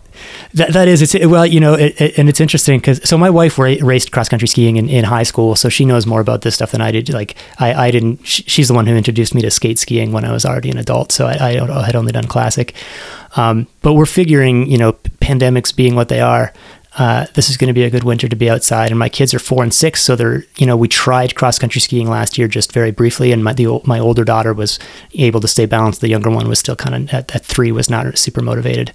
[0.54, 3.30] That, that is, it's well, you know, it, it, and it's interesting because so my
[3.30, 6.42] wife ra- raced cross country skiing in, in high school, so she knows more about
[6.42, 7.10] this stuff than I did.
[7.10, 8.26] Like I, I didn't.
[8.26, 11.12] she's the one who introduced me to skate skiing when I was already an adult,
[11.12, 12.76] so I, I had only done classic.
[13.36, 16.52] Um, but we're figuring, you know, pandemics being what they are,
[16.98, 18.90] uh, this is going to be a good winter to be outside.
[18.90, 21.82] And my kids are four and six, so they're you know we tried cross country
[21.82, 24.80] skiing last year just very briefly, and my the, my older daughter was
[25.14, 26.02] able to stay balanced.
[26.02, 28.92] The younger one was still kind of at, at three was not super motivated.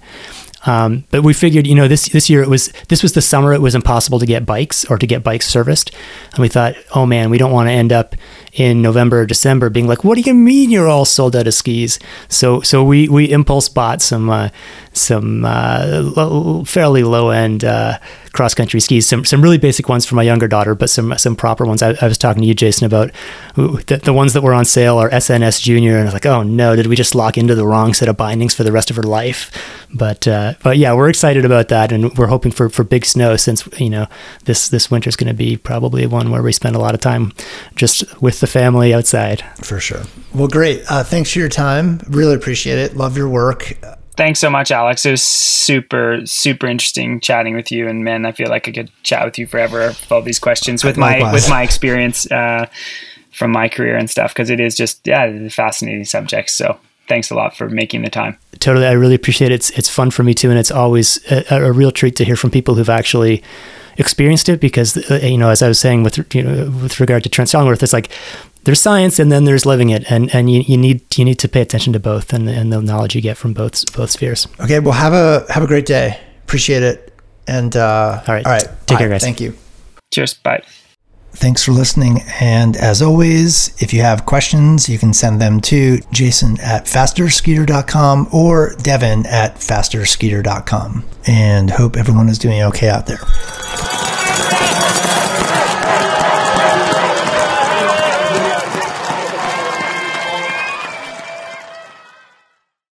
[0.65, 3.53] Um, but we figured, you know, this this year it was this was the summer.
[3.53, 5.91] It was impossible to get bikes or to get bikes serviced,
[6.31, 8.15] and we thought, oh man, we don't want to end up
[8.53, 11.53] in November or December being like, what do you mean you're all sold out of
[11.53, 11.99] skis?
[12.29, 14.49] So so we we impulse bought some uh,
[14.93, 17.63] some uh, low, fairly low end.
[17.63, 17.99] Uh,
[18.35, 19.07] cross country skis.
[19.07, 21.81] Some some really basic ones for my younger daughter, but some some proper ones.
[21.81, 23.11] I, I was talking to you, Jason, about
[23.55, 26.43] the, the ones that were on sale are SNS Junior, and I was like, oh
[26.43, 28.97] no, did we just lock into the wrong set of bindings for the rest of
[28.97, 29.51] her life?
[29.93, 33.37] But uh, but yeah, we're excited about that, and we're hoping for for big snow
[33.37, 34.07] since you know
[34.43, 37.01] this this winter is going to be probably one where we spend a lot of
[37.01, 37.31] time
[37.75, 39.43] just with the family outside.
[39.63, 40.03] For sure.
[40.33, 40.83] Well, great.
[40.89, 42.01] Uh, thanks for your time.
[42.07, 42.97] Really appreciate it.
[42.97, 43.77] Love your work
[44.17, 45.05] thanks so much, Alex.
[45.05, 47.87] It was super, super interesting chatting with you.
[47.87, 50.83] And man, I feel like I could chat with you forever with all these questions
[50.83, 51.33] with my Likewise.
[51.33, 52.67] with my experience uh,
[53.31, 56.49] from my career and stuff because it is just yeah, a fascinating subject.
[56.49, 58.37] So thanks a lot for making the time.
[58.59, 59.55] Totally, I really appreciate it.
[59.55, 62.35] It's it's fun for me too, and it's always a, a real treat to hear
[62.35, 63.43] from people who've actually
[63.97, 64.59] experienced it.
[64.59, 67.53] Because uh, you know, as I was saying with you know with regard to Trent
[67.53, 68.09] it's like
[68.65, 71.47] there's science and then there's living it, and and you, you need you need to
[71.47, 74.47] pay attention to both and and the knowledge you get from both both spheres.
[74.59, 76.19] Okay, well have a have a great day.
[76.43, 77.13] Appreciate it,
[77.47, 79.21] and uh, all right, all right, take care, guys.
[79.23, 79.55] Thank you.
[80.13, 80.35] Cheers.
[80.35, 80.63] Bye.
[81.35, 82.19] Thanks for listening.
[82.39, 88.29] And as always, if you have questions, you can send them to jason at fasterskier.com
[88.31, 91.05] or devon at fasterskier.com.
[91.27, 93.19] And hope everyone is doing okay out there.